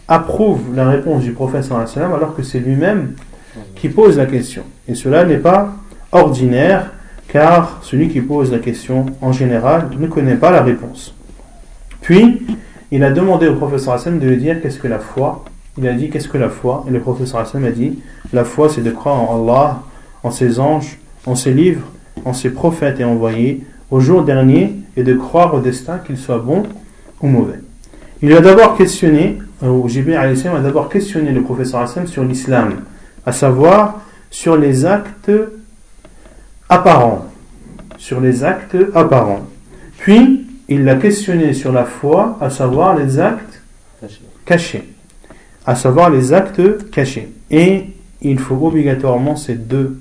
approuve 0.08 0.74
la 0.74 0.88
réponse 0.88 1.22
du 1.22 1.32
prophète 1.32 1.64
sallam 1.64 2.12
alors 2.12 2.36
que 2.36 2.42
c'est 2.42 2.60
lui-même 2.60 3.14
qui 3.76 3.88
pose 3.88 4.18
la 4.18 4.26
question. 4.26 4.64
Et 4.88 4.94
cela 4.94 5.24
n'est 5.24 5.38
pas 5.38 5.74
ordinaire 6.12 6.92
car 7.28 7.78
celui 7.82 8.08
qui 8.08 8.20
pose 8.20 8.52
la 8.52 8.58
question 8.58 9.06
en 9.20 9.32
général 9.32 9.88
ne 9.98 10.06
connaît 10.06 10.36
pas 10.36 10.50
la 10.50 10.62
réponse. 10.62 11.14
Puis, 12.00 12.46
il 12.90 13.02
a 13.04 13.10
demandé 13.10 13.48
au 13.48 13.54
professeur 13.54 13.94
Hassan 13.94 14.18
de 14.18 14.26
lui 14.26 14.36
dire 14.36 14.60
qu'est-ce 14.60 14.78
que 14.78 14.88
la 14.88 14.98
foi. 14.98 15.44
Il 15.78 15.88
a 15.88 15.92
dit 15.92 16.10
qu'est-ce 16.10 16.28
que 16.28 16.38
la 16.38 16.48
foi? 16.48 16.84
Et 16.88 16.90
le 16.90 17.00
professeur 17.00 17.40
Hassan 17.40 17.64
a 17.64 17.70
dit 17.70 17.98
la 18.32 18.44
foi 18.44 18.68
c'est 18.68 18.82
de 18.82 18.90
croire 18.90 19.20
en 19.20 19.42
Allah, 19.42 19.82
en 20.22 20.30
ses 20.30 20.60
anges, 20.60 20.98
en 21.26 21.34
ses 21.34 21.52
livres, 21.52 21.86
en 22.24 22.32
ses 22.32 22.50
prophètes 22.50 23.00
et 23.00 23.04
envoyés, 23.04 23.64
au 23.90 24.00
jour 24.00 24.22
dernier, 24.22 24.74
et 24.96 25.02
de 25.02 25.14
croire 25.14 25.54
au 25.54 25.60
destin 25.60 25.98
qu'il 25.98 26.16
soit 26.16 26.38
bon 26.38 26.62
ou 27.20 27.26
mauvais. 27.26 27.60
Il 28.22 28.32
a 28.32 28.40
d'abord 28.40 28.76
questionné, 28.76 29.38
ou 29.62 29.88
Jibril 29.88 30.16
a 30.16 30.60
d'abord 30.60 30.88
questionné 30.88 31.32
le 31.32 31.42
professeur 31.42 31.80
Hassan 31.80 32.06
sur 32.06 32.24
l'islam, 32.24 32.82
à 33.26 33.32
savoir 33.32 34.00
sur 34.30 34.56
les 34.56 34.84
actes 34.84 35.30
apparents. 36.68 37.26
Sur 37.98 38.20
les 38.20 38.44
actes 38.44 38.76
apparents. 38.94 39.46
Puis, 39.98 40.43
il 40.68 40.84
l'a 40.84 40.96
questionné 40.96 41.52
sur 41.52 41.72
la 41.72 41.84
foi, 41.84 42.38
à 42.40 42.50
savoir 42.50 42.96
les 42.96 43.18
actes 43.18 43.62
cachés. 44.44 44.94
À 45.66 45.74
savoir 45.74 46.10
les 46.10 46.32
actes 46.32 46.90
cachés. 46.90 47.32
Et 47.50 47.86
il 48.22 48.38
faut 48.38 48.66
obligatoirement 48.66 49.36
ces 49.36 49.54
deux 49.54 50.00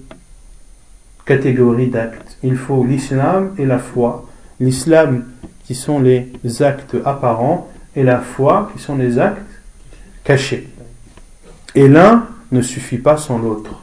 catégories 1.26 1.88
d'actes. 1.88 2.38
Il 2.44 2.56
faut 2.56 2.84
l'islam 2.84 3.54
et 3.58 3.66
la 3.66 3.80
foi. 3.80 4.26
L'islam 4.60 5.26
qui 5.66 5.76
sont 5.76 6.00
les 6.00 6.32
actes 6.62 6.96
apparents 7.06 7.70
et 7.96 8.04
la 8.04 8.20
foi 8.20 8.70
qui 8.74 8.82
sont 8.82 8.96
les 8.96 9.20
actes 9.20 9.42
cachés. 10.24 10.70
Et 11.76 11.88
l'un 11.88 12.28
ne 12.52 12.62
suffit 12.62 12.98
pas 12.98 13.18
sans 13.18 13.38
l'autre. 13.38 13.82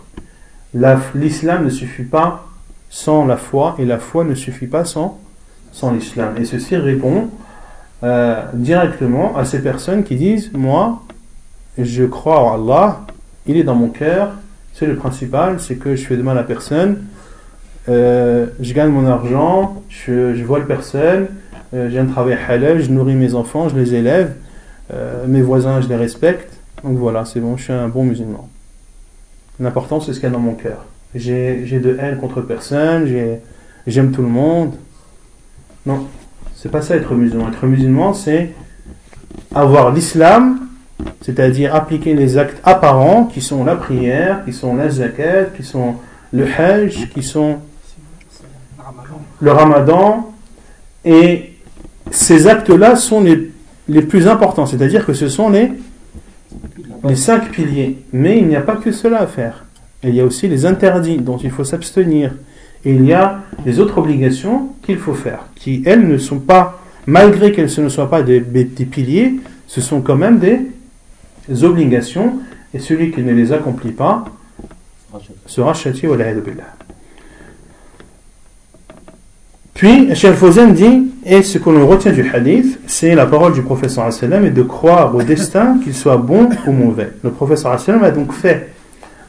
L'islam 1.15 1.65
ne 1.65 1.71
suffit 1.71 2.05
pas 2.05 2.47
sans 2.89 3.27
la 3.27 3.37
foi 3.37 3.77
et 3.79 3.85
la 3.85 3.99
foi 3.99 4.25
ne 4.25 4.35
suffit 4.35 4.67
pas 4.67 4.85
sans 4.85 5.19
sans 5.73 5.93
l'islam. 5.93 6.35
Et 6.39 6.45
ceci 6.45 6.77
répond 6.77 7.29
euh, 8.03 8.43
directement 8.55 9.37
à 9.37 9.45
ces 9.45 9.63
personnes 9.63 10.05
qui 10.05 10.17
disent 10.17 10.51
Moi, 10.53 11.03
je 11.79 12.05
crois 12.05 12.41
en 12.41 12.55
Allah, 12.55 13.01
il 13.47 13.57
est 13.57 13.65
dans 13.65 13.75
mon 13.75 13.89
cœur, 13.89 14.33
c'est 14.75 14.87
le 14.87 14.97
principal, 14.97 15.61
c'est 15.61 15.77
que 15.77 15.97
je 15.97 16.07
fais 16.07 16.17
de 16.17 16.23
mal 16.23 16.39
à 16.39 16.43
personne, 16.43 17.05
euh, 17.89 18.47
je 18.61 18.73
gagne 18.73 18.91
mon 18.91 19.07
argent, 19.07 19.83
je, 19.89 20.35
je 20.35 20.45
vole 20.45 20.67
personne, 20.67 21.29
euh, 21.75 21.89
j'ai 21.91 21.99
un 21.99 22.07
travail 22.07 22.39
halal, 22.49 22.81
je 22.81 22.91
nourris 22.91 23.15
mes 23.15 23.35
enfants, 23.35 23.69
je 23.69 23.77
les 23.77 23.95
élève, 23.95 24.35
euh, 24.93 25.27
mes 25.27 25.43
voisins, 25.43 25.81
je 25.81 25.89
les 25.89 25.97
respecte. 25.97 26.53
Donc 26.85 26.97
voilà, 26.97 27.25
c'est 27.25 27.41
bon, 27.41 27.57
je 27.57 27.65
suis 27.65 27.73
un 27.73 27.89
bon 27.89 28.05
musulman. 28.05 28.49
L'important, 29.59 30.01
c'est 30.01 30.13
ce 30.13 30.21
qu'il 30.21 30.29
y 30.29 30.33
a 30.33 30.35
dans 30.35 30.41
mon 30.41 30.55
cœur. 30.55 30.87
J'ai 31.15 31.81
de 31.83 31.97
haine 32.01 32.19
contre 32.19 32.41
personne, 32.41 33.09
j'aime 33.87 34.13
tout 34.13 34.23
le 34.23 34.29
monde. 34.29 34.75
Non, 35.87 36.07
c'est 36.55 36.71
pas 36.71 36.83
ça 36.83 36.97
être 36.97 37.15
musulman. 37.15 37.49
Être 37.49 37.67
musulman, 37.67 38.13
c'est 38.13 38.53
avoir 39.55 39.93
l'islam, 39.93 40.69
c'est-à-dire 41.23 41.75
appliquer 41.75 42.15
les 42.15 42.39
actes 42.39 42.61
apparents 42.65 43.25
qui 43.25 43.41
sont 43.41 43.65
la 43.65 43.77
prière, 43.77 44.45
qui 44.45 44.53
sont 44.53 44.77
la 44.77 44.91
zakat, 44.91 45.45
qui 45.57 45.63
sont 45.63 45.97
le 46.33 46.47
hajj, 46.47 47.09
qui 47.11 47.23
sont 47.23 47.59
le 49.41 49.53
ramadan. 49.53 50.33
Et 51.05 51.55
ces 52.11 52.47
actes-là 52.47 52.97
sont 52.97 53.23
les, 53.23 53.51
les, 53.89 54.03
plus 54.03 54.29
importants, 54.29 54.67
c'est-à-dire 54.67 55.07
que 55.07 55.15
ce 55.15 55.29
sont 55.29 55.49
les, 55.49 55.73
les 57.05 57.17
cinq 57.17 57.51
piliers. 57.51 57.99
Mais 58.13 58.39
il 58.39 58.49
n'y 58.49 58.57
a 58.57 58.61
pas 58.61 58.77
que 58.77 58.93
cela 58.93 59.21
à 59.21 59.27
faire. 59.27 59.65
Il 60.03 60.15
y 60.15 60.21
a 60.21 60.25
aussi 60.25 60.49
les 60.49 60.67
interdits 60.67 61.19
dont 61.19 61.37
il 61.39 61.51
faut 61.51 61.65
s'abstenir. 61.65 62.33
Et 62.85 62.93
il 62.95 63.05
y 63.05 63.13
a 63.13 63.41
les 63.67 63.79
autres 63.79 63.99
obligations 63.99 64.71
qu'il 64.83 64.99
faut 64.99 65.15
faire, 65.15 65.41
qui 65.55 65.83
elles 65.85 66.07
ne 66.07 66.19
sont 66.19 66.39
pas, 66.39 66.81
malgré 67.07 67.53
qu'elles 67.53 67.71
ne 67.79 67.89
soient 67.89 68.11
pas 68.11 68.23
des, 68.23 68.41
des 68.41 68.85
piliers, 68.85 69.35
ce 69.67 69.81
sont 69.81 70.01
quand 70.01 70.17
même 70.17 70.39
des 70.39 71.65
obligations. 71.65 72.39
Et 72.73 72.79
celui 72.79 73.11
qui 73.11 73.23
ne 73.23 73.33
les 73.33 73.53
accomplit 73.53 73.91
pas 73.91 74.25
sera 75.47 75.75
châtié. 75.75 76.09
Puis, 79.75 80.15
Cheikh 80.15 80.35
dit, 80.75 81.11
et 81.25 81.43
ce 81.43 81.59
que 81.59 81.71
l'on 81.71 81.87
retient 81.87 82.13
du 82.13 82.29
hadith, 82.31 82.79
c'est 82.87 83.15
la 83.15 83.27
parole 83.27 83.53
du 83.53 83.63
professeur 83.63 84.13
sallam 84.13 84.45
et 84.45 84.51
de 84.51 84.63
croire 84.63 85.15
au 85.15 85.23
destin, 85.23 85.79
qu'il 85.83 85.95
soit 85.95 86.17
bon 86.17 86.49
ou 86.67 86.73
mauvais. 86.73 87.13
Le 87.25 87.31
professeur 87.31 87.79
sallam 87.81 88.05
a 88.05 88.11
donc 88.11 88.33
fait 88.33 88.73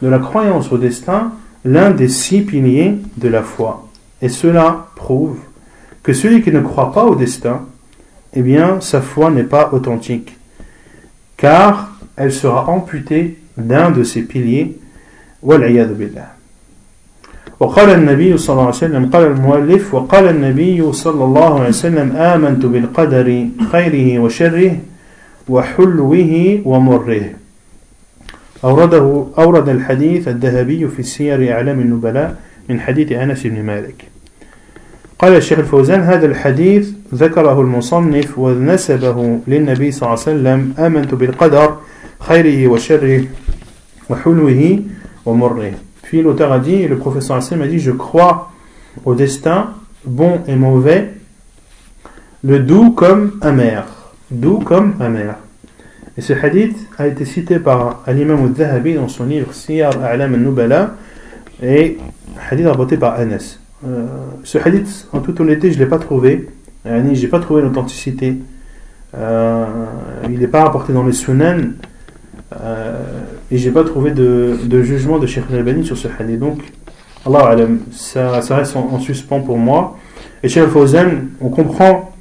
de 0.02 0.08
la 0.08 0.20
croyance 0.20 0.72
au 0.72 0.78
destin 0.78 1.32
l'un 1.65 1.91
des 1.91 2.09
six 2.09 2.43
piliers 2.43 2.95
de 3.17 3.29
la 3.29 3.43
foi. 3.43 3.89
Et 4.23 4.29
cela 4.29 4.89
prouve 4.95 5.39
que 6.03 6.13
celui 6.13 6.43
qui 6.43 6.53
ne 6.53 6.61
croit 6.61 6.93
pas 6.93 7.05
au 7.05 7.15
destin, 7.15 7.63
eh 8.33 8.43
bien, 8.43 8.81
sa 8.81 9.01
foi 9.01 9.31
n'est 9.31 9.45
pas 9.45 9.71
authentique, 9.73 10.37
car 11.37 11.93
elle 12.17 12.33
sera 12.33 12.69
amputée 12.69 13.39
d'un 13.57 13.91
de 13.91 14.05
ces 14.05 14.23
piliers. 14.23 14.77
billah. 15.43 16.37
وقال 17.61 17.91
النبي 17.91 18.39
صلى 18.39 18.53
الله 18.53 18.67
عليه 18.67 18.77
وسلم 18.77 19.07
قال 19.07 19.25
المؤلف 19.25 19.95
وقال 19.95 20.29
النبي 20.29 20.93
صلى 20.93 21.25
الله 21.25 21.61
عليه 21.61 21.69
وسلم 21.69 22.17
آمنت 22.17 22.67
بالقدر 22.67 23.47
خيره 23.73 24.19
وشره 24.19 24.77
وحلوه 25.49 26.61
ومره 26.65 27.25
أورده 28.64 29.26
أورد 29.38 29.70
الحديث 29.70 30.28
الذهبي 30.28 30.88
في 30.88 31.04
سير 31.04 31.54
أعلام 31.54 31.80
النبلاء 31.80 32.36
من 32.70 32.80
حديث 32.80 33.12
أنس 33.12 33.48
بن 33.48 33.64
مالك 33.64 34.06
قال 35.20 35.36
الشيخ 35.36 35.60
الفوزان 35.60 36.02
هذا 36.02 36.26
الحديث 36.26 36.90
ذكره 37.14 37.62
المصنف 37.62 38.40
ونسبه 38.40 39.40
للنبي 39.48 39.92
صلى 39.92 40.02
الله 40.02 40.20
عليه 40.20 40.22
وسلم 40.22 40.74
آمنت 40.80 41.14
بالقدر 41.14 41.78
خيره 42.20 42.68
وشره 42.68 43.26
وحلوه 44.10 44.80
ومره 45.26 45.72
Puis 46.04 46.22
l'auteur 46.22 46.52
a 46.52 46.60
dit, 46.60 46.90
le 46.90 46.98
professeur 46.98 47.38
Hassan 47.38 47.62
a 47.62 47.68
dit, 47.68 47.80
je 47.80 47.92
crois 47.92 48.52
au 49.06 49.16
destin, 49.16 49.70
bon 50.04 50.42
et 50.46 50.58
mauvais, 50.58 51.14
le 52.44 52.60
doux 52.60 52.92
comme 52.92 53.40
amer. 53.42 53.86
Doux 54.30 54.60
comme 54.60 54.96
amer. 55.00 55.36
Et 56.18 56.22
ce 56.22 56.34
hadith 56.34 56.78
a 56.98 57.08
été 57.08 57.24
cité 57.24 57.60
par 57.60 58.04
l'imam 58.08 58.46
al-Zahabi 58.46 58.96
dans 58.96 59.08
son 59.08 59.26
livre 59.26 59.54
Siyar 59.54 59.94
A'lam 60.04 60.34
al-Nubala 60.34 60.96
et 61.64 61.98
hadith 62.50 62.68
rapporté 62.68 62.98
par 62.98 63.14
Anas. 63.14 63.60
Euh, 63.88 64.06
ce 64.44 64.58
hadith, 64.58 65.08
en 65.14 65.20
toute 65.20 65.40
honnêteté, 65.40 65.72
je 65.72 65.80
ne 65.80 65.84
l'ai 65.84 65.90
pas 65.90 66.00
trouvé. 66.00 66.50
Je 66.86 66.92
n'ai 66.92 67.28
pas 67.28 67.40
trouvé 67.40 67.62
l'authenticité. 67.62 68.38
Euh, 69.18 69.66
il 70.30 70.40
n'est 70.40 70.48
pas 70.48 70.64
rapporté 70.64 70.92
dans 70.92 71.04
les 71.06 71.14
Sunan. 71.14 71.74
Euh, 72.60 73.00
et 73.50 73.58
j'ai 73.58 73.72
pas 73.72 73.84
trouvé 73.86 74.12
de, 74.12 74.84
jugement 74.84 75.18
de 75.18 75.26
Sheikh 75.26 75.46
al 75.52 75.86
sur 75.86 75.98
ce 75.98 76.10
hadith. 76.20 76.40
Donc, 76.40 76.60
Allah 77.26 77.56
ça, 77.92 78.42
ça 78.42 78.58
reste 78.58 78.76
en, 78.76 79.00
suspens 79.00 79.40
pour 79.40 79.58
moi. 79.58 79.98
Et 80.44 80.50
Sheikh 80.50 80.66
al 80.96 81.22
on 81.40 81.50
comprend 81.50 82.12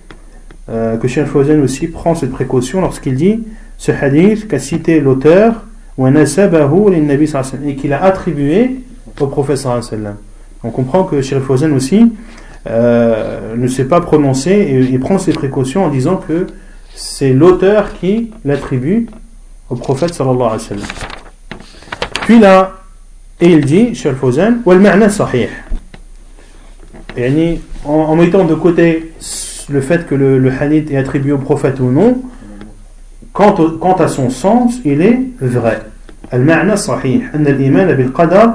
que 0.68 1.08
Sheikh 1.08 1.26
al 1.34 1.60
aussi 1.60 1.88
prend 1.88 2.14
cette 2.14 2.30
précaution 2.30 2.80
lorsqu'il 2.80 3.16
dit 3.16 3.42
ce 3.80 3.92
hadith 3.92 4.46
qu'a 4.46 4.58
cité 4.58 5.00
l'auteur 5.00 5.64
et 5.98 7.74
qu'il 7.76 7.92
a 7.94 8.04
attribué 8.04 8.76
au 9.18 9.26
prophète 9.26 9.56
sallam. 9.56 10.16
On 10.62 10.70
comprend 10.70 11.04
que 11.04 11.22
Sheikh 11.22 11.48
aussi 11.48 12.12
euh, 12.68 13.56
ne 13.56 13.66
s'est 13.68 13.86
pas 13.86 14.02
prononcé 14.02 14.50
et 14.92 14.98
prend 14.98 15.18
ses 15.18 15.32
précautions 15.32 15.86
en 15.86 15.88
disant 15.88 16.16
que 16.16 16.46
c'est 16.94 17.32
l'auteur 17.32 17.94
qui 17.94 18.30
l'attribue 18.44 19.06
au 19.70 19.76
prophète 19.76 20.12
sallallahu 20.12 20.42
alayhi 20.42 20.52
wa 20.52 20.58
sallam. 20.58 20.86
Puis 22.26 22.38
là, 22.38 22.72
et 23.40 23.48
il 23.48 23.64
dit, 23.64 23.94
Cheikh 23.94 24.16
Fawzan. 24.16 24.58
En, 27.86 27.92
en 27.92 28.14
mettant 28.14 28.44
de 28.44 28.54
côté 28.54 29.12
le 29.70 29.80
fait 29.80 30.06
que 30.06 30.14
le 30.14 30.52
hadith 30.52 30.90
est 30.90 30.98
attribué 30.98 31.32
au 31.32 31.38
prophète 31.38 31.80
ou 31.80 31.90
non, 31.90 32.20
quant, 33.32 33.54
au, 33.58 33.70
quant 33.78 33.94
à 33.94 34.08
son 34.08 34.30
sens, 34.30 34.80
il 34.84 35.02
est 35.02 35.20
vrai. 35.40 35.82
المعنى 36.34 36.76
صحيح 36.76 37.34
أن 37.34 37.46
الإيمان 37.46 37.92
بالقدر 37.96 38.54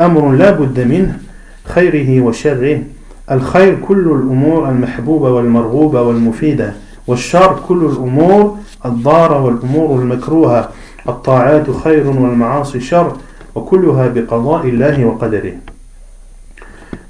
أمر 0.00 0.32
لا 0.32 0.50
بد 0.50 0.80
منه 0.80 1.18
خيره 1.64 2.20
وشره 2.20 2.82
الخير 3.30 3.78
كل 3.88 3.98
الأمور 3.98 4.68
المحبوبة 4.68 5.30
والمرغوبة 5.30 6.02
والمفيدة 6.02 6.72
والشر 7.06 7.60
كل 7.68 7.84
الأمور 7.84 8.58
الضارة 8.84 9.44
والأمور 9.44 10.02
المكروهة 10.02 10.70
الطاعات 11.08 11.70
خير 11.70 12.06
والمعاصي 12.06 12.80
شر 12.80 13.16
وكلها 13.54 14.08
بقضاء 14.08 14.68
الله 14.68 15.04
وقدره 15.04 15.52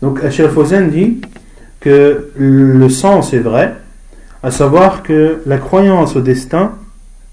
Donc 0.03 0.21
Fawzan 0.29 0.89
dit 0.89 1.23
que 1.81 2.31
le 2.37 2.89
sens 2.91 3.33
est 3.33 3.39
vrai, 3.39 3.75
à 4.43 4.51
savoir 4.51 5.03
que 5.03 5.41
la 5.47 5.57
croyance 5.57 6.17
au 6.17 6.21
destin 6.21 6.73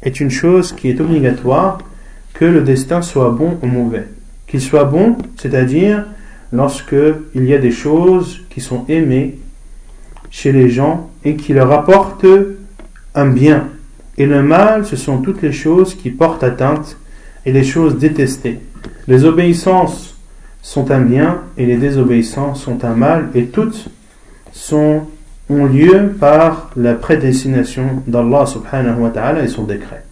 est 0.03 0.19
une 0.19 0.29
chose 0.29 0.73
qui 0.73 0.89
est 0.89 1.01
obligatoire, 1.01 1.79
que 2.33 2.45
le 2.45 2.61
destin 2.61 3.01
soit 3.01 3.29
bon 3.31 3.57
ou 3.61 3.67
mauvais. 3.67 4.07
Qu'il 4.47 4.61
soit 4.61 4.85
bon, 4.85 5.17
c'est-à-dire 5.37 6.05
lorsque 6.51 6.95
il 7.33 7.45
y 7.45 7.53
a 7.53 7.57
des 7.57 7.71
choses 7.71 8.41
qui 8.49 8.61
sont 8.61 8.85
aimées 8.87 9.39
chez 10.29 10.51
les 10.51 10.69
gens 10.69 11.09
et 11.23 11.35
qui 11.35 11.53
leur 11.53 11.71
apportent 11.71 12.25
un 13.15 13.27
bien, 13.27 13.67
et 14.17 14.25
le 14.25 14.43
mal, 14.43 14.85
ce 14.85 14.95
sont 14.95 15.19
toutes 15.19 15.41
les 15.41 15.51
choses 15.51 15.95
qui 15.95 16.11
portent 16.11 16.43
atteinte 16.43 16.97
et 17.45 17.51
les 17.51 17.63
choses 17.63 17.97
détestées. 17.97 18.59
Les 19.07 19.25
obéissances 19.25 20.15
sont 20.61 20.91
un 20.91 21.01
bien 21.01 21.41
et 21.57 21.65
les 21.65 21.77
désobéissances 21.77 22.63
sont 22.63 22.85
un 22.85 22.93
mal 22.93 23.29
et 23.33 23.45
toutes 23.45 23.89
sont, 24.51 25.01
ont 25.49 25.65
lieu 25.65 26.13
par 26.19 26.69
la 26.75 26.93
prédestination 26.93 28.03
d'Allah 28.07 28.45
subhanahu 28.45 29.01
wa 29.01 29.09
ta'ala 29.09 29.43
et 29.43 29.47
son 29.47 29.63
décret. 29.63 30.03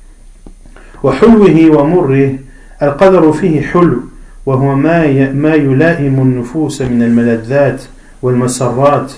القدر 2.81 3.31
فيه 3.31 3.61
حلو 3.61 3.99
وهو 4.45 4.75
ما 4.75 5.31
ما 5.33 5.53
يلائم 5.55 6.21
النفوس 6.21 6.81
من 6.81 7.03
الملذات 7.03 7.83
والمسرات 8.21 9.13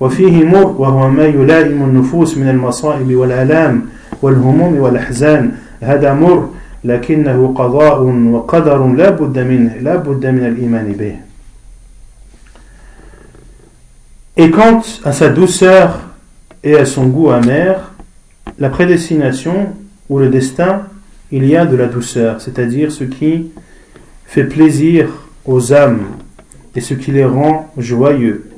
وفيه 0.00 0.44
مر 0.44 0.74
وهو 0.78 1.08
ما 1.10 1.24
يلائم 1.24 1.82
النفوس 1.82 2.38
من 2.38 2.48
المصائب 2.48 3.14
والآلام 3.14 3.82
والهموم 4.22 4.76
والأحزان 4.76 5.52
هذا 5.80 6.14
مر 6.14 6.48
لكنه 6.84 7.54
قضاء 7.56 8.02
وقدر 8.32 8.86
لا 8.86 9.10
بد 9.10 9.38
منه 9.38 9.74
لا 9.80 9.96
بد 9.96 10.26
من 10.26 10.46
الإيمان 10.46 10.92
به 10.92 11.16
Et 14.36 14.50
quant 14.50 14.82
à 15.04 15.12
sa 15.12 15.28
douceur 15.28 16.00
et 16.62 16.76
à 16.76 16.86
son 16.86 17.06
goût 17.06 17.30
amer, 17.30 17.92
la 18.58 18.68
prédestination 18.68 19.74
ou 20.08 20.18
le 20.18 20.28
destin, 20.28 20.82
il 21.30 21.46
y 21.46 21.56
a 21.56 21.66
de 21.66 21.76
la 21.76 21.86
douceur, 21.86 22.40
c'est-à-dire 22.40 22.92
ce 22.92 23.04
qui 23.04 23.50
fait 24.26 24.44
plaisir 24.44 25.08
aux 25.44 25.72
âmes 25.72 26.04
et 26.74 26.80
ce 26.80 26.94
qui 26.94 27.12
les 27.12 27.24
rend 27.24 27.72
joyeux, 27.76 28.50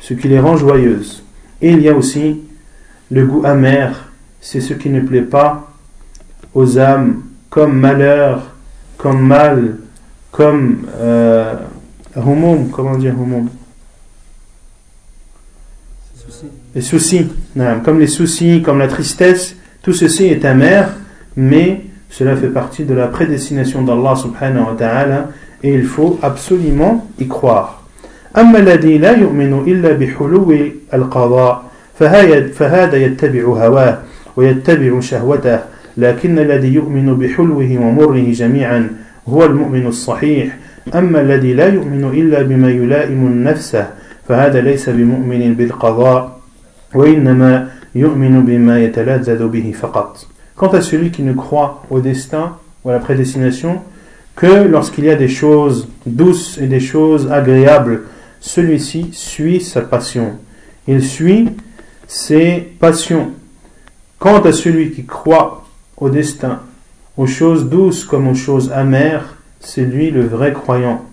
ce 0.00 0.14
qui 0.14 0.28
les 0.28 0.40
rend 0.40 0.56
joyeuses. 0.56 1.24
Et 1.60 1.72
il 1.72 1.80
y 1.80 1.88
a 1.88 1.94
aussi 1.94 2.40
le 3.10 3.26
goût 3.26 3.42
amer 3.44 4.08
c'est 4.40 4.60
ce 4.60 4.74
qui 4.74 4.88
ne 4.90 5.00
plaît 5.00 5.22
pas 5.22 5.70
aux 6.54 6.78
âmes 6.78 7.22
comme 7.50 7.78
malheur, 7.78 8.54
comme 8.96 9.20
mal, 9.20 9.76
comme 10.30 10.86
euh, 10.96 11.54
comment 12.14 12.96
dire 12.96 13.14
humum? 13.14 13.48
les 16.75 16.81
soucis, 16.81 17.27
comme 17.83 17.99
les 17.99 18.07
soucis, 18.07 18.61
comme 18.61 18.79
la 18.79 18.87
tristesse, 18.87 19.55
tout 19.81 19.93
ceci 19.93 20.25
est 20.25 20.45
amer, 20.45 20.89
mais 21.35 21.81
cela 22.09 22.35
fait 22.35 22.47
partie 22.47 22.83
de 22.83 22.93
la 22.93 23.07
prédestination 23.07 23.81
d'Allah 23.81 24.15
subhanahu 24.15 24.65
wa 24.65 24.75
ta'ala 24.77 25.29
et 25.61 25.73
il 25.73 25.83
faut 25.83 26.19
absolument 26.21 27.07
y 27.19 27.27
croire. 27.27 27.79
أما 28.37 28.59
الذي 28.59 28.97
لا 28.97 29.11
يؤمن 29.11 29.63
إلا 29.67 29.93
بحلو 29.93 30.57
القضاء 30.93 31.63
فهذا 32.53 32.97
يتبع 32.97 33.43
هواه 33.43 33.99
ويتبع 34.35 34.99
شهوته 34.99 35.59
لكن 35.97 36.39
الذي 36.39 36.73
يؤمن 36.73 37.15
بحلوه 37.15 37.77
ومره 37.79 38.31
جميعا 38.31 38.89
هو 39.27 39.45
المؤمن 39.45 39.87
الصحيح 39.87 40.57
أما 40.95 41.21
الذي 41.21 41.53
لا 41.53 41.67
يؤمن 41.67 42.03
إلا 42.13 42.41
بما 42.41 42.69
يلائم 42.71 43.27
النفس 43.27 43.77
فهذا 44.27 44.61
ليس 44.61 44.89
بمؤمن 44.89 45.53
بالقضاء 45.53 46.36
Quant 50.56 50.68
à 50.68 50.80
celui 50.80 51.10
qui 51.10 51.22
ne 51.22 51.32
croit 51.32 51.84
au 51.90 52.00
destin 52.00 52.56
ou 52.84 52.90
à 52.90 52.92
la 52.92 52.98
prédestination 52.98 53.82
que 54.34 54.68
lorsqu'il 54.68 55.04
y 55.04 55.10
a 55.10 55.16
des 55.16 55.28
choses 55.28 55.88
douces 56.06 56.58
et 56.58 56.66
des 56.66 56.80
choses 56.80 57.30
agréables, 57.30 58.02
celui-ci 58.40 59.10
suit 59.12 59.60
sa 59.60 59.82
passion. 59.82 60.38
Il 60.86 61.02
suit 61.02 61.50
ses 62.06 62.72
passions. 62.78 63.32
Quant 64.18 64.40
à 64.40 64.52
celui 64.52 64.92
qui 64.92 65.04
croit 65.04 65.66
au 65.96 66.08
destin, 66.08 66.60
aux 67.16 67.26
choses 67.26 67.68
douces 67.68 68.04
comme 68.04 68.28
aux 68.28 68.34
choses 68.34 68.72
amères, 68.72 69.36
c'est 69.60 69.84
lui 69.84 70.10
le 70.10 70.24
vrai 70.24 70.52
croyant. 70.52 71.04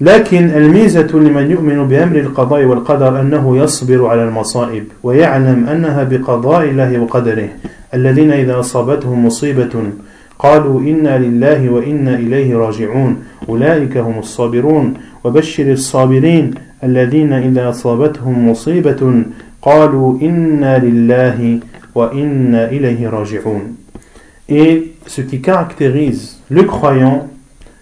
لكن 0.00 0.50
الميزة 0.50 1.08
لمن 1.14 1.50
يؤمن 1.50 1.88
بأمر 1.88 2.16
القضاء 2.16 2.64
والقدر 2.64 3.20
أنه 3.20 3.56
يصبر 3.56 4.06
على 4.06 4.24
المصائب 4.24 4.84
ويعلم 5.02 5.68
أنها 5.68 6.04
بقضاء 6.04 6.64
الله 6.64 6.98
وقدره. 6.98 7.48
الذين 7.94 8.30
إذا 8.32 8.60
أصابتهم 8.60 9.26
مصيبة 9.26 9.70
قالوا 10.38 10.80
إنا 10.80 11.18
لله 11.18 11.70
وإنا 11.70 12.14
إليه 12.14 12.56
راجعون. 12.56 13.16
أولئك 13.48 13.96
هم 13.96 14.18
الصابرون. 14.18 14.94
وبشر 15.24 15.72
الصابرين 15.72 16.50
الذين 16.84 17.32
إذا 17.32 17.68
أصابتهم 17.68 18.50
مصيبة 18.50 19.22
قالوا 19.62 20.18
إنا 20.22 20.78
لله 20.78 21.60
وإنا 21.94 22.68
إليه 22.68 23.08
راجعون. 23.08 23.76
Et 24.48 24.92
ce 25.06 25.20
qui 25.20 25.40
caractérise 25.40 26.40
le 26.48 26.62
croyant, 26.62 27.28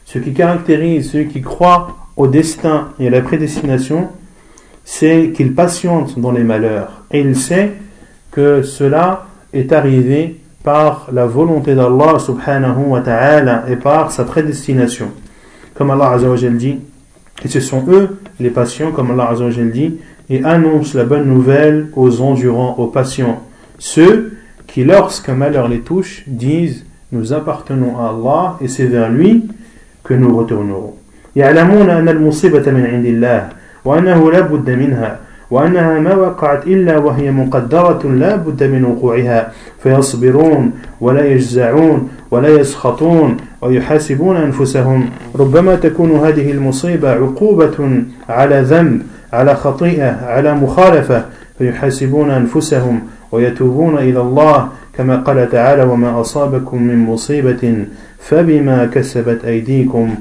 ce 0.05 0.19
qui 0.19 0.33
caractérise 0.33 1.11
ceux 1.13 1.23
qui 1.23 1.41
croient 1.43 1.98
au 2.19 2.27
destin 2.27 2.89
et 2.99 3.07
à 3.07 3.11
la 3.11 3.23
prédestination, 3.23 4.09
c'est 4.85 5.33
qu'il 5.35 5.55
patiente 5.55 6.19
dans 6.19 6.33
les 6.33 6.43
malheurs. 6.43 7.05
Et 7.13 7.21
il 7.21 7.37
sait 7.37 7.73
que 8.33 8.63
cela 8.63 9.29
est 9.53 9.73
arrivé 9.73 10.41
par 10.65 11.09
la 11.13 11.27
volonté 11.27 11.75
d'Allah 11.75 12.19
subhanahu 12.19 12.89
wa 12.89 13.01
ta'ala 13.01 13.65
et 13.71 13.77
par 13.77 14.11
sa 14.11 14.25
prédestination. 14.25 15.13
Comme 15.75 15.93
Allah 15.93 16.11
azza 16.11 16.29
wa 16.29 16.37
dit, 16.37 16.79
et 17.45 17.49
ce 17.49 17.61
sont 17.61 17.85
eux 17.89 18.19
les 18.41 18.51
patients, 18.51 18.91
comme 18.91 19.13
Allah 19.13 19.31
azza 19.31 19.45
wa 19.45 19.51
dit, 19.51 19.95
et 20.29 20.43
annoncent 20.45 20.99
la 20.99 21.05
bonne 21.05 21.29
nouvelle 21.29 21.89
aux 21.95 22.21
endurants, 22.21 22.75
aux 22.79 22.89
patients. 22.89 23.43
Ceux 23.79 24.33
qui, 24.67 24.85
lorsqu'un 24.85 25.35
malheur 25.35 25.69
les 25.69 25.81
touche, 25.81 26.25
disent, 26.27 26.85
nous 27.13 27.33
appartenons 27.33 27.97
à 27.97 28.09
Allah 28.11 28.59
et 28.61 28.67
c'est 28.67 28.87
vers 28.87 29.09
lui 29.09 29.45
que 30.03 30.15
nous 30.15 30.37
retournerons. 30.37 30.95
يعلمون 31.37 31.91
أن 31.91 32.09
المصيبة 32.09 32.71
من 32.71 32.87
عند 32.87 33.07
الله 33.07 33.49
وأنه 33.85 34.33
لا 34.33 34.41
بد 34.41 34.71
منها 34.71 35.17
وأنها 35.51 35.99
ما 35.99 36.14
وقعت 36.14 36.67
إلا 36.67 36.99
وهي 36.99 37.31
مقدرة 37.31 38.01
لا 38.05 38.37
بد 38.37 38.64
من 38.64 38.85
وقوعها. 38.85 39.53
فيصبرون 39.83 40.73
ولا 41.01 41.25
يجزعون 41.27 42.09
ولا 42.31 42.49
يسخطون 42.49 43.37
ويحاسبون 43.62 44.37
أنفسهم. 44.37 45.11
ربما 45.37 45.75
تكون 45.75 46.11
هذه 46.11 46.51
المصيبة 46.51 47.11
عقوبة 47.11 48.03
على 48.29 48.61
ذنب 48.61 49.03
على 49.33 49.55
خطيئة 49.55 50.27
على 50.27 50.55
مخالفة. 50.55 51.25
فيحاسبون 51.59 52.31
أنفسهم 52.31 53.01
ويتوبون 53.33 53.99
إلى 53.99 54.21
الله 54.21 54.69
كما 54.97 55.17
قال 55.17 55.51
تعالى 55.51 55.83
وما 55.83 56.21
أصابكم 56.21 56.83
من 56.83 56.99
مصيبة 56.99 57.85
فبما 58.19 58.91
كسبت 58.95 59.45
أيديكم 59.45 60.14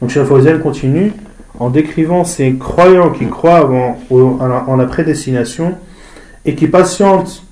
Donc 0.00 0.10
Cheikh 0.10 0.60
continue 0.62 1.12
en 1.58 1.70
décrivant 1.70 2.24
ces 2.24 2.54
croyants 2.54 3.10
qui 3.10 3.26
croient 3.26 3.70
en, 4.10 4.76
la 4.76 4.86
prédestination 4.86 5.76
et 6.44 6.54
qui 6.54 6.66
patientent 6.66 7.44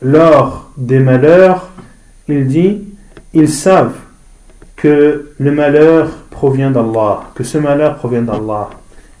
lors 0.00 0.72
des 0.76 0.98
malheurs, 0.98 1.70
il 2.28 2.46
dit, 2.46 2.82
ils 3.34 3.48
savent 3.48 3.94
que 4.74 5.30
le 5.38 5.52
malheur 5.52 6.08
provient 6.30 6.72
d'Allah, 6.72 7.30
que 7.36 7.44
ce 7.44 7.58
malheur 7.58 7.96
provient 7.96 8.22
d'Allah 8.22 8.70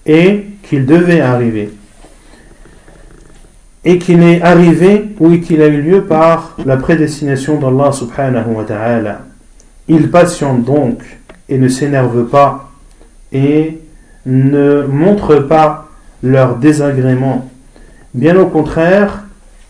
et 0.04 0.46
qu'il 0.64 0.86
devait 0.86 1.20
arriver. 1.20 1.72
Et 3.84 3.98
qu'il 3.98 4.22
est 4.22 4.42
arrivé 4.42 5.14
ou 5.20 5.36
qu'il 5.38 5.62
a 5.62 5.68
eu 5.68 5.82
lieu 5.82 6.04
par 6.04 6.56
la 6.64 6.76
prédestination 6.76 7.58
d'Allah 7.58 7.92
subhanahu 7.92 8.54
wa 8.54 8.64
ta'ala. 8.64 9.20
Ils 9.88 10.10
patientent 10.10 10.64
donc 10.64 11.02
et 11.48 11.58
ne 11.58 11.68
s'énervent 11.68 12.28
pas 12.28 12.70
et 13.32 13.78
ne 14.26 14.82
montrent 14.84 15.40
pas 15.40 15.88
leur 16.22 16.56
désagrément. 16.56 17.50
Bien 18.14 18.38
au 18.38 18.46
contraire, 18.46 19.24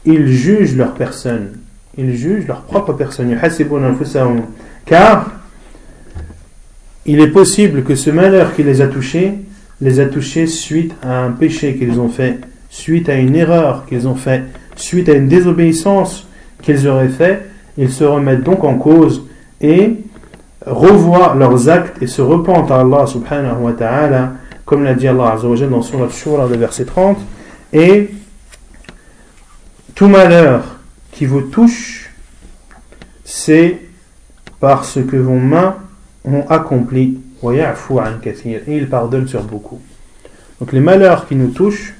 ils 0.04 0.28
jugent 0.28 0.76
leur 0.76 0.94
personne. 0.94 1.52
Ils 1.96 2.14
jugent 2.14 2.46
leur 2.46 2.62
propre 2.62 2.92
personne. 2.92 3.36
Car 4.84 5.30
il 7.06 7.20
est 7.20 7.28
possible 7.28 7.82
que 7.82 7.94
ce 7.94 8.10
malheur 8.10 8.54
qui 8.54 8.62
les 8.62 8.80
a 8.80 8.88
touchés 8.88 9.38
les 9.80 9.98
a 9.98 10.06
touchés 10.06 10.46
suite 10.46 10.94
à 11.02 11.24
un 11.24 11.32
péché 11.32 11.76
qu'ils 11.76 11.98
ont 11.98 12.08
fait, 12.08 12.38
suite 12.70 13.08
à 13.08 13.16
une 13.16 13.34
erreur 13.34 13.84
qu'ils 13.86 14.06
ont 14.06 14.14
fait, 14.14 14.44
suite 14.76 15.08
à 15.08 15.14
une 15.14 15.26
désobéissance 15.26 16.28
qu'ils 16.62 16.86
auraient 16.86 17.08
fait. 17.08 17.46
Ils 17.76 17.90
se 17.90 18.04
remettent 18.04 18.44
donc 18.44 18.62
en 18.62 18.76
cause 18.76 19.26
et 19.62 19.94
revoient 20.66 21.34
leurs 21.34 21.68
actes 21.68 22.02
et 22.02 22.06
se 22.06 22.20
repentent 22.20 22.70
à 22.70 22.80
Allah 22.80 23.06
subhanahu 23.06 23.62
wa 23.62 23.72
ta'ala, 23.72 24.32
comme 24.64 24.84
l'a 24.84 24.94
dit 24.94 25.08
Allah 25.08 25.32
azza 25.32 25.66
dans 25.66 25.82
Surah 25.82 26.08
Shura, 26.08 26.46
le 26.46 26.56
verset 26.56 26.84
30, 26.84 27.18
et 27.72 28.10
tout 29.94 30.08
malheur 30.08 30.62
qui 31.12 31.26
vous 31.26 31.42
touche, 31.42 32.10
c'est 33.24 33.78
parce 34.60 34.98
que 35.02 35.16
vos 35.16 35.38
mains 35.38 35.76
ont 36.24 36.44
accompli, 36.48 37.18
et 37.44 38.62
il 38.68 38.88
pardonne 38.88 39.26
sur 39.26 39.42
beaucoup. 39.42 39.80
Donc 40.60 40.72
les 40.72 40.80
malheurs 40.80 41.26
qui 41.26 41.34
nous 41.34 41.48
touchent, 41.48 41.94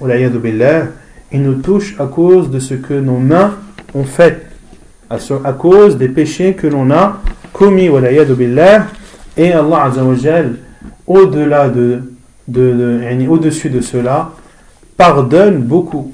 ils 1.32 1.42
nous 1.42 1.54
touchent 1.54 1.96
à 1.98 2.06
cause 2.06 2.48
de 2.50 2.60
ce 2.60 2.74
que 2.74 2.94
nos 2.94 3.18
mains 3.18 3.54
ont 3.92 4.04
fait, 4.04 4.46
à 5.10 5.52
cause 5.52 5.98
des 5.98 6.08
péchés 6.08 6.54
que 6.54 6.68
l'on 6.68 6.90
a 6.92 7.20
commis 7.52 7.88
billah. 7.88 8.86
Et 9.36 9.52
Allah 9.52 9.84
Azzawajal 9.84 10.56
au-delà 11.06 11.68
de, 11.68 12.02
de, 12.48 12.72
de 12.72 13.28
au-dessus 13.28 13.70
de 13.70 13.80
cela 13.80 14.32
pardonne 14.96 15.58
beaucoup. 15.58 16.12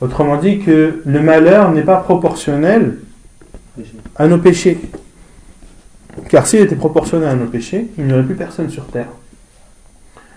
Autrement 0.00 0.36
dit 0.36 0.58
que 0.58 1.02
le 1.04 1.20
malheur 1.20 1.72
n'est 1.72 1.82
pas 1.82 1.96
proportionnel 1.96 2.98
à 4.16 4.26
nos 4.26 4.38
péchés. 4.38 4.78
Car 6.28 6.46
s'il 6.46 6.60
était 6.60 6.76
proportionnel 6.76 7.28
à 7.28 7.34
nos 7.34 7.46
péchés 7.46 7.88
il 7.98 8.04
n'y 8.04 8.12
aurait 8.12 8.22
plus 8.22 8.34
personne 8.34 8.68
sur 8.70 8.86
terre. 8.86 9.08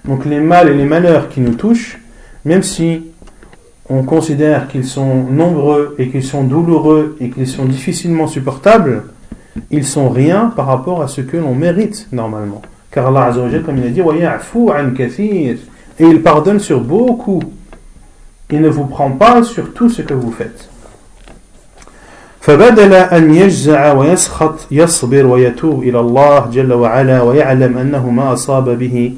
Donc 0.05 0.25
les 0.25 0.39
mal 0.39 0.69
et 0.69 0.73
les 0.73 0.85
malheurs 0.85 1.29
qui 1.29 1.41
nous 1.41 1.55
touchent 1.55 1.99
même 2.45 2.63
si 2.63 3.03
on 3.89 4.03
considère 4.03 4.67
qu'ils 4.67 4.85
sont 4.85 5.23
nombreux 5.23 5.95
et 5.97 6.09
qu'ils 6.09 6.23
sont 6.23 6.43
douloureux 6.43 7.17
et 7.19 7.29
qu'ils 7.29 7.47
sont 7.47 7.65
difficilement 7.65 8.27
supportables 8.27 9.03
ils 9.70 9.84
sont 9.84 10.08
rien 10.08 10.52
par 10.54 10.66
rapport 10.66 11.02
à 11.02 11.08
ce 11.08 11.20
que 11.20 11.36
l'on 11.36 11.54
mérite 11.54 12.08
normalement. 12.12 12.62
Car 12.90 13.06
Allah 13.06 13.26
Azzawajal, 13.26 13.62
comme 13.62 13.78
il 13.78 13.86
a 13.86 13.88
dit, 13.88 14.02
et 15.98 16.04
il 16.04 16.22
pardonne 16.22 16.58
sur 16.58 16.80
beaucoup. 16.80 17.42
Il 18.50 18.60
ne 18.60 18.68
vous 18.68 18.86
prend 18.86 19.10
pas 19.10 19.42
sur 19.42 19.72
tout 19.72 19.88
ce 19.88 20.02
que 20.02 20.14
vous 20.14 20.32
faites. 20.32 20.68
فبدل 22.42 22.92
أن 22.94 23.34
يجزع 23.34 23.92
ويسخط 23.92 24.66
يصبر 24.70 25.26
ويتوب 25.26 25.82
إلى 25.82 26.00
الله 26.00 26.46
جل 26.52 26.72
وعلا 26.72 27.22
ويعلم 27.22 27.78
أنه 27.78 28.10
ما 28.10 28.32
أصاب 28.32 28.78
به 28.78 29.14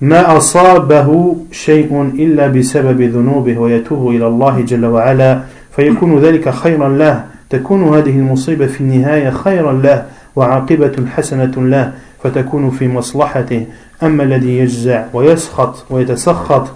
ما 0.00 0.36
أصابه 0.36 1.36
شيء 1.52 2.02
إلا 2.02 2.46
بسبب 2.46 3.02
ذنوبه 3.02 3.58
ويتوب 3.58 4.08
إلى 4.08 4.26
الله 4.26 4.60
جل 4.60 4.84
وعلا 4.86 5.40
فيكون 5.76 6.18
ذلك 6.18 6.50
خيرا 6.50 6.88
له 6.88 7.24
تكون 7.49 7.95
هذه 7.95 8.09
المصيبة 8.09 8.67
في 8.67 8.81
النهاية 8.81 9.29
خيرا 9.29 9.73
له 9.73 10.05
وعاقبة 10.35 10.95
حسنة 11.15 11.51
له 11.57 11.93
فتكون 12.23 12.69
في 12.69 12.87
مصلحته. 12.87 13.65
أما 14.03 14.23
الذي 14.23 14.57
يجزع 14.57 15.03
ويسخط 15.13 15.85
ويتسخط 15.89 16.67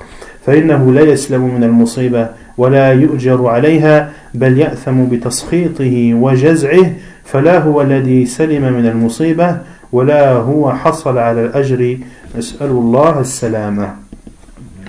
فإنه 0.46 0.94
لا 0.94 1.02
يسلم 1.02 1.56
من 1.56 1.64
المصيبة 1.64 2.30
ولا 2.58 2.92
يؤجر 2.92 3.48
عليها 3.48 4.12
بل 4.34 4.58
يأثم 4.58 5.06
بتسخيطه 5.06 6.14
وجزعه 6.14 6.92
فلا 7.26 7.60
هو 7.60 7.82
الذي 7.82 8.26
سلم 8.26 8.74
من 8.74 8.86
المصيبة 8.86 9.58
ولا 9.92 10.32
هو 10.32 10.72
حصل 10.72 11.18
على 11.18 11.46
الأجر. 11.46 11.98
نسأل 12.38 12.68
الله 12.68 13.20
السلامة. 13.20 13.96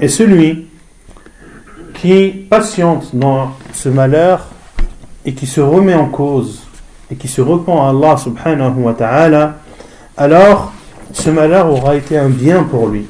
Et 0.01 0.09
celui 0.09 0.66
qui 1.95 2.47
patiente 2.51 3.11
dans 3.12 3.51
ce 3.72 3.89
malheur 3.89 4.53
et 5.24 5.34
qui 5.34 5.46
se 5.46 5.60
remet 5.60 5.94
en 5.94 6.06
cause 6.06 6.62
et 7.10 7.16
qui 7.16 7.28
se 7.28 7.40
repent 7.40 7.68
à 7.68 7.90
Allah 7.90 8.16
subhanahu 8.16 8.82
wa 8.82 8.94
ta'ala, 8.94 9.56
alors 10.16 10.72
ce 11.12 11.30
malheur 11.30 11.70
aura 11.70 11.96
été 11.96 12.16
un 12.18 12.28
bien 12.28 12.62
pour 12.64 12.88
lui. 12.88 13.06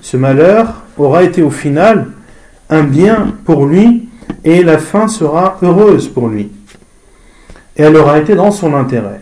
Ce 0.00 0.16
malheur 0.16 0.82
aura 0.98 1.22
été 1.22 1.42
au 1.42 1.50
final 1.50 2.08
un 2.70 2.82
bien 2.82 3.34
pour 3.44 3.66
lui 3.66 4.08
et 4.44 4.62
la 4.62 4.78
fin 4.78 5.08
sera 5.08 5.58
heureuse 5.62 6.08
pour 6.08 6.28
lui. 6.28 6.50
Et 7.76 7.82
elle 7.82 7.96
aura 7.96 8.18
été 8.18 8.34
dans 8.34 8.50
son 8.50 8.74
intérêt. 8.74 9.20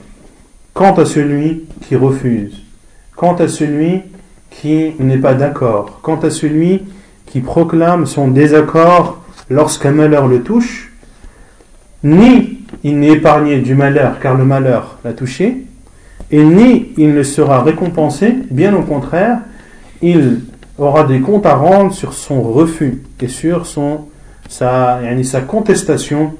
Quant 0.73 0.95
à 0.95 1.05
celui 1.05 1.65
qui 1.83 1.97
refuse, 1.97 2.63
quant 3.17 3.35
à 3.35 3.49
celui 3.49 4.03
qui 4.51 4.93
n'est 4.99 5.19
pas 5.19 5.35
d'accord, 5.35 6.01
quant 6.03 6.19
à 6.21 6.31
celui 6.31 6.83
qui 7.27 7.41
proclame 7.41 8.07
son 8.07 8.29
désaccord 8.29 9.19
lorsqu'un 9.51 9.93
malheur 9.93 10.27
le 10.27 10.43
touche, 10.43 10.93
ni 12.04 12.60
il 12.84 13.00
n'est 13.00 13.12
épargné 13.12 13.60
du 13.60 13.76
malheur 13.76 14.20
car 14.20 14.36
le 14.36 14.46
malheur 14.46 15.00
l'a 15.04 15.14
touché, 15.14 15.64
et 16.32 16.44
ni 16.44 16.92
il 16.98 17.14
ne 17.14 17.24
sera 17.24 17.64
récompensé, 17.64 18.36
bien 18.52 18.76
au 18.76 18.84
contraire, 18.84 19.40
il 20.02 20.42
aura 20.78 21.04
des 21.04 21.20
comptes 21.20 21.46
à 21.46 21.56
rendre 21.56 21.94
sur 21.94 22.14
son 22.14 22.42
refus 22.42 23.02
et 23.20 23.28
sur 23.28 23.66
son, 23.66 24.06
sa, 24.48 25.00
sa 25.24 25.42
contestation 25.42 26.34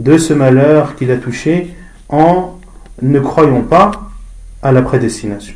de 0.00 0.16
ce 0.18 0.32
malheur 0.32 0.96
qu'il 0.96 1.10
a 1.10 1.16
touché 1.16 1.74
en 2.08 2.58
ne 3.02 3.20
croyant 3.20 3.62
pas 3.62 3.90
à 4.62 4.72
la 4.72 4.82
prédestination. 4.82 5.54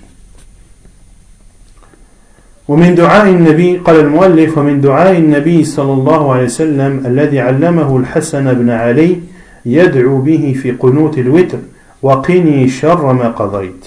ومن 2.69 2.95
دعاء 2.95 3.29
النبي 3.29 3.77
قال 3.77 4.01
المؤلف 4.01 4.59
ومن 4.59 4.81
دعاء 4.81 5.19
النبي 5.19 5.65
صلى 5.65 5.93
الله 5.93 6.33
عليه 6.33 6.45
وسلم 6.45 7.07
الذي 7.07 7.41
علمه 7.41 7.97
الحسن 7.97 8.55
بن 8.55 8.71
علي 8.71 9.21
يدعو 9.66 10.18
به 10.22 10.56
في 10.62 10.72
قنوت 10.72 11.18
الوتر 11.18 11.58
وقني 12.02 12.68
شر 12.70 13.14
ما 13.14 13.28
قضيت. 13.28 13.86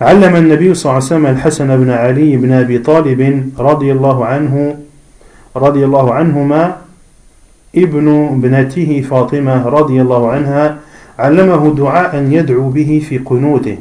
علم 0.00 0.36
النبي 0.36 0.74
صلى 0.74 0.90
الله 0.90 0.94
عليه 0.94 1.14
وسلم 1.14 1.26
الحسن 1.26 1.76
بن 1.76 1.90
علي 1.90 2.36
بن 2.36 2.52
أبي 2.52 2.78
طالب 2.78 3.50
رضي 3.58 3.92
الله 3.92 4.26
عنه 4.26 4.76
رضي 5.56 5.84
الله 5.84 6.14
عنهما 6.14 6.76
ابن 7.76 8.28
ابنته 8.32 9.04
فاطمة 9.10 9.66
رضي 9.68 10.00
الله 10.00 10.30
عنها 10.30 10.78
علمه 11.18 11.74
دعاء 11.74 12.26
يدعو 12.30 12.68
به 12.68 13.02
في 13.08 13.18
قنوته 13.18 13.78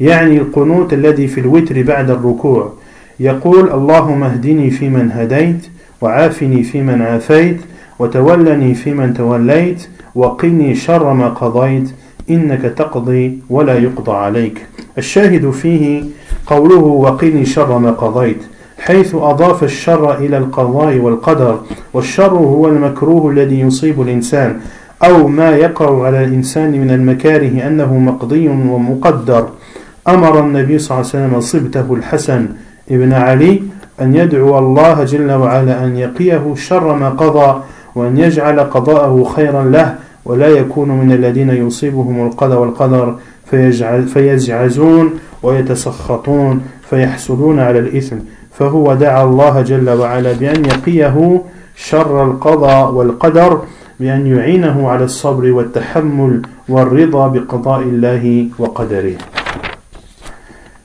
يعني 0.00 0.38
القنوت 0.38 0.92
الذي 0.92 1.26
في 1.28 1.40
الوتر 1.40 1.82
بعد 1.82 2.10
الركوع. 2.10 2.72
يقول 3.20 3.70
اللهم 3.70 4.22
اهدني 4.24 4.70
فيمن 4.70 5.12
هديت 5.12 5.66
وعافني 6.00 6.62
فيمن 6.62 7.02
عافيت 7.02 7.60
وتولني 8.00 8.74
فيمن 8.74 9.14
توليت 9.14 9.88
وقني 10.14 10.74
شر 10.74 11.12
ما 11.12 11.28
قضيت 11.28 11.90
إنك 12.30 12.62
تقضي 12.62 13.38
ولا 13.50 13.78
يقضى 13.78 14.12
عليك. 14.12 14.66
الشاهد 14.98 15.50
فيه 15.50 16.04
قوله 16.46 16.84
وقني 17.04 17.44
شر 17.44 17.78
ما 17.78 17.90
قضيت 17.90 18.42
حيث 18.78 19.14
أضاف 19.14 19.64
الشر 19.64 20.18
إلى 20.18 20.38
القضاء 20.38 20.96
والقدر 20.96 21.60
والشر 21.94 22.32
هو 22.32 22.68
المكروه 22.68 23.30
الذي 23.30 23.60
يصيب 23.60 24.02
الإنسان 24.02 24.60
أو 25.04 25.28
ما 25.28 25.50
يقع 25.50 26.06
على 26.06 26.24
الإنسان 26.24 26.70
من 26.80 26.90
المكاره 26.90 27.66
أنه 27.66 27.98
مقضي 27.98 28.48
ومقدر. 28.48 29.48
أمر 30.08 30.40
النبي 30.40 30.78
صلى 30.78 30.98
الله 30.98 31.10
عليه 31.14 31.26
وسلم 31.26 31.40
صبته 31.40 31.94
الحسن 31.94 32.48
ابن 32.90 33.12
علي 33.12 33.62
أن 34.00 34.14
يدعو 34.14 34.58
الله 34.58 35.04
جل 35.04 35.30
وعلا 35.32 35.84
أن 35.84 35.96
يقيه 35.96 36.54
شر 36.56 36.94
ما 36.94 37.08
قضى 37.08 37.62
وأن 37.94 38.18
يجعل 38.18 38.60
قضاءه 38.60 39.24
خيرا 39.24 39.64
له 39.64 39.94
ولا 40.24 40.48
يكون 40.48 40.88
من 40.88 41.12
الذين 41.12 41.50
يصيبهم 41.50 42.26
القضاء 42.26 42.58
والقدر 42.60 43.16
فيزعزون 44.06 45.10
ويتسخطون 45.42 46.62
فيحسدون 46.90 47.58
على 47.60 47.78
الإثم. 47.78 48.16
فهو 48.52 48.94
دعا 48.94 49.24
الله 49.24 49.62
جل 49.62 49.90
وعلا 49.90 50.32
بأن 50.32 50.64
يقيه 50.64 51.42
شر 51.76 52.24
القضاء 52.24 52.92
والقدر 52.92 53.60
بأن 54.00 54.26
يعينه 54.26 54.88
على 54.88 55.04
الصبر 55.04 55.52
والتحمل 55.52 56.42
والرضا 56.68 57.28
بقضاء 57.28 57.80
الله 57.80 58.46
وقدره. 58.58 59.16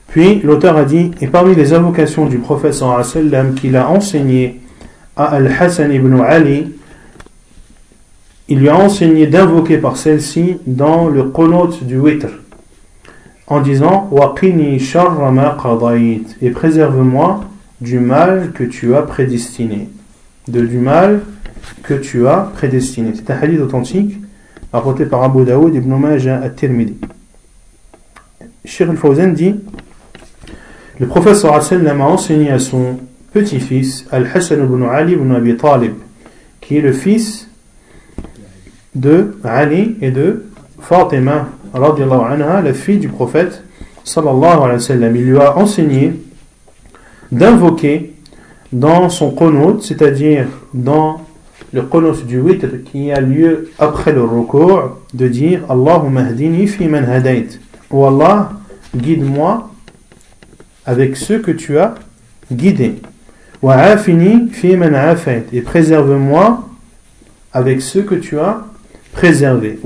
Puis 0.08 0.40
l'auteur 0.42 0.76
a 0.78 0.84
dit, 0.84 1.10
et 1.20 1.26
parmi 1.26 1.54
les 1.54 1.74
invocations 1.74 2.24
du 2.24 2.38
prophète 2.38 2.72
sallam 2.72 3.54
qu'il 3.54 3.76
a 3.76 3.88
enseigné 3.90 4.62
à 5.14 5.24
Al-Hassan 5.24 5.92
ibn 5.92 6.20
Ali, 6.20 6.72
il 8.48 8.60
lui 8.60 8.68
a 8.68 8.76
enseigné 8.76 9.26
d'invoquer 9.26 9.78
par 9.78 9.96
celle-ci 9.96 10.58
dans 10.66 11.08
le 11.08 11.24
qunut 11.24 11.82
du 11.82 11.98
witr, 11.98 12.28
en 13.46 13.60
disant 13.60 14.08
Waqini 14.10 14.78
sharra 14.78 15.30
ma 15.30 15.56
et 16.40 16.50
préserve-moi 16.50 17.40
du 17.80 17.98
mal 17.98 18.52
que 18.52 18.64
tu 18.64 18.94
as 18.94 19.02
prédestiné. 19.02 19.88
De 20.48 20.60
du 20.64 20.78
mal 20.78 21.22
que 21.82 21.94
tu 21.94 22.26
as 22.28 22.50
prédestiné. 22.54 23.12
C'est 23.14 23.30
un 23.30 23.36
hadith 23.40 23.60
authentique 23.60 24.16
rapporté 24.72 25.06
par 25.06 25.22
Abu 25.24 25.44
Daoud 25.44 25.74
ibn 25.74 25.94
Majah 25.94 26.40
at-Tirmidhi. 26.42 26.96
Sheikh 28.64 28.88
al-Fawzan 28.88 29.32
dit 29.32 29.56
le 30.98 31.06
professeur 31.06 31.62
sallam 31.62 32.00
a 32.00 32.04
enseigné 32.04 32.50
à 32.50 32.58
son 32.58 32.98
petit-fils, 33.32 34.06
Al-Hassan 34.10 34.64
ibn 34.64 34.82
Ali 34.84 35.12
ibn 35.12 35.30
Abi 35.32 35.54
Talib, 35.56 35.92
qui 36.60 36.78
est 36.78 36.80
le 36.80 36.92
fils 36.92 37.45
de 38.96 39.36
Ali 39.44 39.96
et 40.00 40.10
de 40.10 40.46
Fatima, 40.80 41.48
anha, 41.74 42.62
la 42.62 42.72
fille 42.72 42.98
du 42.98 43.08
prophète, 43.08 43.62
sallallahu 44.04 44.56
alayhi 44.56 44.72
wa 44.72 44.80
sallam. 44.80 45.16
Il 45.16 45.24
lui 45.30 45.38
a 45.38 45.56
enseigné 45.56 46.14
d'invoquer 47.30 48.14
dans 48.72 49.08
son 49.08 49.30
qunut, 49.30 49.82
c'est-à-dire 49.82 50.46
dans 50.72 51.20
le 51.72 51.82
qunut 51.82 52.24
du 52.26 52.40
witr 52.40 52.68
qui 52.84 53.12
a 53.12 53.20
lieu 53.20 53.70
après 53.78 54.12
le 54.12 54.24
recours, 54.24 54.98
de 55.12 55.28
dire 55.28 55.60
Allahumma 55.68 56.22
hdini 56.30 56.66
fi 56.66 56.88
man 56.88 57.04
hadait. 57.04 57.48
Ou 57.90 58.04
Allah, 58.06 58.50
guide-moi 58.96 59.70
avec 60.86 61.16
ceux 61.16 61.40
que 61.40 61.50
tu 61.50 61.78
as 61.78 61.94
guidés. 62.50 62.96
Et 65.52 65.60
préserve-moi 65.62 66.68
avec 67.52 67.80
ceux 67.80 68.02
que 68.02 68.14
tu 68.14 68.38
as 68.38 68.65
préservés. 69.16 69.78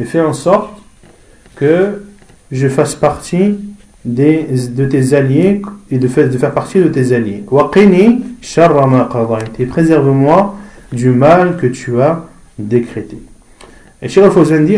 Et 0.00 0.04
fais 0.04 0.20
en 0.20 0.32
sorte 0.34 0.82
que 1.56 2.02
je 2.52 2.68
fasse 2.68 2.94
partie 2.94 3.54
des, 4.04 4.46
de 4.76 4.84
tes 4.84 5.14
alliés 5.14 5.62
et 5.90 5.96
de 5.98 6.06
faire, 6.06 6.28
de 6.28 6.36
faire 6.36 6.52
partie 6.52 6.80
de 6.80 6.88
tes 6.88 7.14
alliés. 7.14 7.44
Et 9.58 9.66
préserve-moi 9.66 10.54
du 10.92 11.10
mal 11.10 11.56
que 11.56 11.66
tu 11.66 12.00
as 12.00 12.26
décrété. 12.58 13.18
Et 14.02 14.08
Cheikh 14.08 14.24
Al-Fawzan 14.24 14.64
dit 14.64 14.76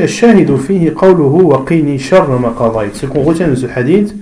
Ce 2.95 3.07
qu'on 3.07 3.23
retient 3.23 3.49
de 3.49 3.55
ce 3.57 3.67
hadith, 3.75 4.15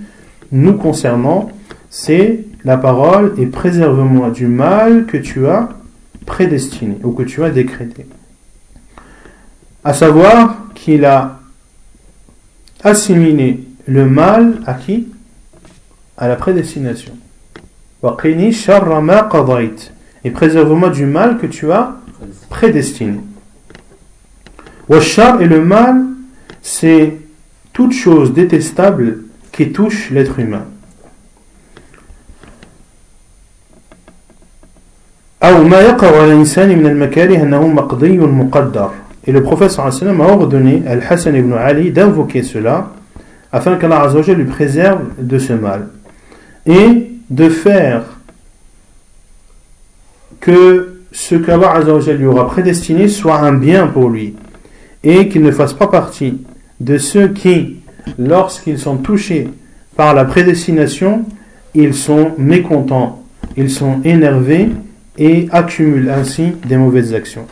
nous 0.51 0.73
concernant, 0.73 1.49
c'est 1.91 2.39
la 2.65 2.77
parole 2.77 3.33
et 3.37 3.45
préserve-moi 3.45 4.31
du 4.31 4.47
mal 4.47 5.05
que 5.05 5.17
tu 5.17 5.45
as 5.47 5.69
prédestiné 6.29 6.97
ou 7.03 7.11
que 7.11 7.23
tu 7.23 7.43
as 7.43 7.49
décrété. 7.49 8.05
À 9.83 9.93
savoir 9.93 10.69
qu'il 10.75 11.03
a 11.03 11.39
assimilé 12.81 13.65
le 13.85 14.05
mal 14.05 14.61
à 14.65 14.75
qui? 14.75 15.09
À 16.17 16.29
la 16.29 16.37
prédestination. 16.37 17.13
Et 20.23 20.31
préserve-moi 20.31 20.89
du 20.89 21.05
mal 21.05 21.37
que 21.37 21.47
tu 21.47 21.71
as 21.71 21.95
prédestiné. 22.49 23.19
Washar 24.87 25.41
et 25.41 25.47
le 25.47 25.63
mal, 25.63 26.05
c'est 26.61 27.17
toute 27.73 27.93
chose 27.93 28.33
détestable 28.33 29.23
qui 29.51 29.71
touche 29.71 30.11
l'être 30.11 30.39
humain. 30.39 30.65
أو 35.42 35.64
ما 35.64 35.80
يقع 35.80 36.06
على 36.06 36.32
الإنسان 36.32 36.78
من 36.78 36.86
المكاره 36.86 37.42
أنه 37.42 37.68
مقضي 37.68 38.18
مقدر 38.18 38.90
Et 39.26 39.32
le 39.32 39.42
prophète 39.42 39.70
sallam 39.70 40.20
a 40.20 40.24
ordonné 40.24 40.82
à 40.86 40.92
Al-Hassan 40.92 41.34
ibn 41.34 41.54
Ali 41.54 41.90
d'invoquer 41.90 42.42
cela 42.42 42.92
afin 43.52 43.76
qu'Allah 43.76 44.02
Azzawajal 44.02 44.36
lui 44.36 44.44
préserve 44.44 45.00
de 45.18 45.38
ce 45.38 45.52
mal. 45.54 45.88
Et 46.66 47.10
de 47.30 47.48
faire 47.48 48.02
que 50.40 50.98
ce 51.10 51.36
qu'Allah 51.36 51.72
Azzawajal 51.72 52.16
lui 52.18 52.26
aura 52.26 52.48
prédestiné 52.48 53.08
soit 53.08 53.38
un 53.38 53.54
bien 53.54 53.86
pour 53.86 54.10
lui. 54.10 54.34
Et 55.02 55.28
qu'il 55.28 55.42
ne 55.42 55.50
fasse 55.50 55.72
pas 55.72 55.86
partie 55.86 56.42
de 56.80 56.98
ceux 56.98 57.28
qui, 57.28 57.76
lorsqu'ils 58.18 58.78
sont 58.78 58.96
touchés 58.96 59.48
par 59.96 60.12
la 60.12 60.26
prédestination, 60.26 61.24
ils 61.74 61.94
sont 61.94 62.32
mécontents, 62.36 63.22
ils 63.56 63.70
sont 63.70 64.00
énervés 64.04 64.68
et 65.19 65.47
accumulent 65.51 66.09
ainsi 66.09 66.53
des 66.65 66.77
mauvaises 66.77 67.13
actions. 67.13 67.45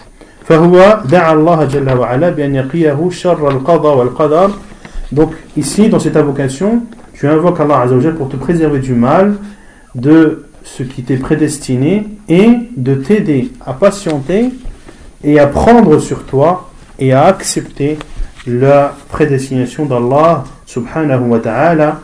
donc 5.11 5.32
ici 5.55 5.89
dans 5.89 5.99
cette 5.99 6.18
invocation 6.18 6.82
tu 7.13 7.28
invoques 7.28 7.59
Allah 7.59 7.82
Azzawajal 7.82 8.15
pour 8.15 8.30
te 8.30 8.38
préserver 8.38 8.80
du 8.80 8.93
mal 8.93 9.36
de 9.95 10.45
ce 10.63 10.84
qui 10.84 11.03
t'est 11.03 11.18
prédestiné 11.18 12.07
et 12.30 12.49
de 12.76 12.95
t'aider 12.95 13.51
à 13.65 13.74
patienter 13.74 14.49
et 15.24 15.39
à 15.39 15.47
prendre 15.47 15.99
sur 15.99 16.24
toi 16.26 16.70
et 16.99 17.13
à 17.13 17.26
accepter 17.26 17.97
la 18.45 18.95
prédestination 19.09 19.86
d'Allah 19.86 20.43
subhanahu 20.65 21.30
wa 21.30 21.39
ta'ala 21.39 22.01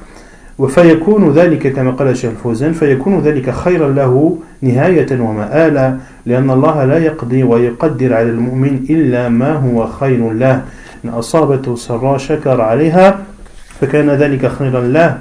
وفيكون 0.58 1.34
ذلك 1.34 1.74
كما 1.74 1.92
قال 1.92 2.08
الشيخ 2.08 2.32
الفوزان 2.32 2.74
فيكون 2.74 3.20
ذلك 3.20 3.50
خيرا 3.50 3.90
له 3.90 4.38
نهاية 4.62 5.08
ومآلا 5.12 5.98
لأن 6.26 6.50
الله 6.52 6.86
لا 6.86 6.98
يقضي 6.98 7.44
ويقدر 7.44 8.14
على 8.14 8.30
المؤمن 8.30 8.86
إلا 8.90 9.30
ما 9.30 9.54
هو 9.54 9.88
خير 9.88 10.32
له. 10.32 10.62
إن 11.06 11.10
أصابته 11.10 11.76
سراء 11.76 12.18
شكر 12.18 12.62
عليها 12.62 13.20
فكان 13.82 14.10
ذلك 14.10 14.48
خيرا 14.48 14.82
له. 14.82 15.18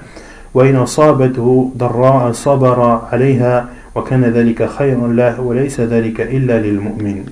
وإن 0.55 0.77
أصابته 0.77 1.73
ضراء 1.77 2.33
صبر 2.33 3.01
عليها 3.13 3.69
وكان 3.95 4.25
ذلك 4.25 4.69
خيرا 4.69 5.09
له 5.09 5.41
وليس 5.41 5.81
ذلك 5.81 6.21
إلا 6.21 6.61
للمؤمن. 6.61 7.25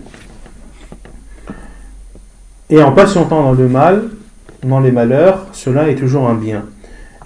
Et 2.71 2.83
en 2.83 2.93
patientant 2.93 3.43
dans 3.43 3.53
le 3.53 3.69
mal, 3.69 4.05
dans 4.63 4.81
les 4.81 4.93
malheurs, 4.93 5.47
cela 5.53 5.89
est 5.89 5.97
toujours 5.97 6.29
un 6.29 6.35
bien. 6.35 6.63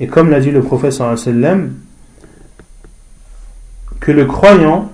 Et 0.00 0.06
comme 0.06 0.30
l'a 0.30 0.40
dit 0.40 0.50
le 0.50 0.62
prophète 0.62 0.92
sallam, 0.92 1.74
que 4.00 4.12
le 4.12 4.24
croyant, 4.26 4.90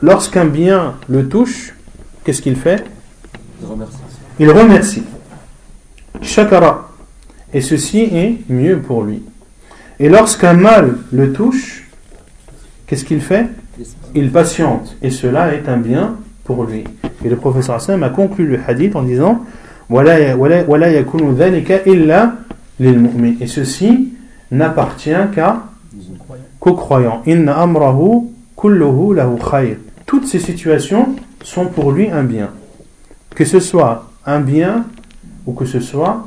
lorsqu'un 0.00 0.44
bien 0.44 0.94
le 1.08 1.28
touche, 1.28 1.74
qu'est-ce 2.24 2.40
qu'il 2.40 2.56
fait? 2.56 2.84
Il 3.60 3.66
remercie. 3.66 3.98
Il 4.38 4.50
remercie. 4.50 5.02
Shakara. 6.22 6.90
Et 7.52 7.60
ceci 7.60 7.98
est 8.00 8.38
mieux 8.48 8.78
pour 8.78 9.02
lui. 9.02 9.22
Et 9.98 10.08
lorsqu'un 10.08 10.54
mal 10.54 10.96
le 11.12 11.32
touche, 11.32 11.90
qu'est-ce 12.86 13.04
qu'il 13.04 13.20
fait? 13.20 13.46
Il 14.14 14.30
patiente. 14.30 14.96
Et 15.02 15.10
cela 15.10 15.52
est 15.54 15.68
un 15.68 15.76
bien 15.76 16.16
pour 16.44 16.64
lui. 16.64 16.84
Et 17.24 17.28
le 17.28 17.36
professeur 17.36 17.80
sallam 17.80 18.04
a 18.04 18.10
conclu 18.10 18.46
le 18.46 18.58
hadith 18.66 18.94
en 18.96 19.02
disant 19.02 19.44
Et 23.40 23.46
ceci 23.46 24.12
n'appartient 24.50 25.10
qu'à 25.34 25.64
qu'aux 26.58 26.74
croyants. 26.74 27.22
Inna 27.26 27.58
amrahu 27.58 28.28
kulluhu 28.56 29.14
lahu 29.14 29.36
khayr. 29.38 29.76
Toutes 30.06 30.26
ces 30.26 30.38
situations 30.38 31.14
sont 31.42 31.66
pour 31.66 31.92
lui 31.92 32.10
un 32.10 32.22
bien. 32.22 32.50
Que 33.34 33.44
ce 33.44 33.60
soit 33.60 34.10
un 34.26 34.40
bien 34.40 34.84
ou 35.46 35.52
que 35.52 35.64
ce 35.64 35.80
soit 35.80 36.26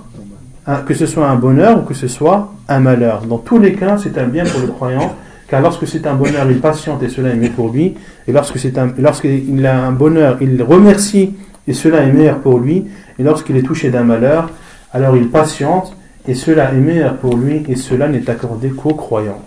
un, 0.65 0.77
que 0.77 0.93
ce 0.93 1.05
soit 1.05 1.27
un 1.29 1.35
bonheur 1.35 1.79
ou 1.79 1.81
que 1.81 1.93
ce 1.93 2.07
soit 2.07 2.53
un 2.67 2.79
malheur. 2.79 3.23
Dans 3.23 3.37
tous 3.37 3.59
les 3.59 3.73
cas, 3.73 3.97
c'est 3.97 4.17
un 4.17 4.27
bien 4.27 4.45
pour 4.45 4.61
le 4.61 4.67
croyant, 4.67 5.13
car 5.47 5.61
lorsque 5.61 5.87
c'est 5.87 6.07
un 6.07 6.15
bonheur, 6.15 6.49
il 6.49 6.59
patiente 6.59 7.03
et 7.03 7.09
cela 7.09 7.29
est 7.29 7.35
mieux 7.35 7.49
pour 7.49 7.69
lui. 7.69 7.95
Et 8.27 8.31
lorsque 8.31 8.57
c'est 8.57 8.77
un, 8.77 8.93
lorsqu'il 8.97 9.65
a 9.65 9.85
un 9.85 9.91
bonheur, 9.91 10.37
il 10.41 10.61
remercie 10.63 11.33
et 11.67 11.73
cela 11.73 12.03
est 12.03 12.11
meilleur 12.11 12.39
pour 12.39 12.59
lui. 12.59 12.85
Et 13.19 13.23
lorsqu'il 13.23 13.57
est 13.57 13.63
touché 13.63 13.89
d'un 13.89 14.03
malheur, 14.03 14.49
alors 14.93 15.17
il 15.17 15.29
patiente 15.29 15.95
et 16.27 16.35
cela 16.35 16.71
est 16.71 16.77
meilleur 16.77 17.17
pour 17.17 17.35
lui 17.35 17.63
et 17.67 17.75
cela 17.75 18.07
n'est 18.07 18.29
accordé 18.29 18.69
qu'aux 18.69 18.93
croyants. 18.93 19.41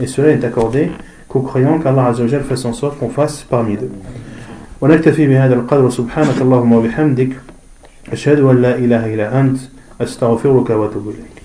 Et 0.00 0.06
cela 0.06 0.34
n'est 0.34 0.44
accordé 0.44 0.90
qu'aux 1.28 1.40
croyants 1.42 1.78
qu'Allah 1.78 2.06
Azzawajal 2.06 2.42
fasse 2.44 2.64
en 2.64 2.72
sorte 2.72 2.98
qu'on 2.98 3.10
fasse 3.10 3.44
parmi 3.48 3.74
eux. 3.74 3.90
ونكتفي 4.80 5.26
بهذا 5.26 5.54
القدر 5.54 5.90
سبحانك 5.90 6.40
اللهم 6.40 6.72
وبحمدك 6.72 7.32
أشهد 8.12 8.40
أن 8.40 8.62
لا 8.62 8.76
إله 8.78 9.14
إلا 9.14 9.40
أنت 9.40 9.58
أستغفرك 10.00 10.70
وأتوب 10.70 11.08
إليك 11.08 11.42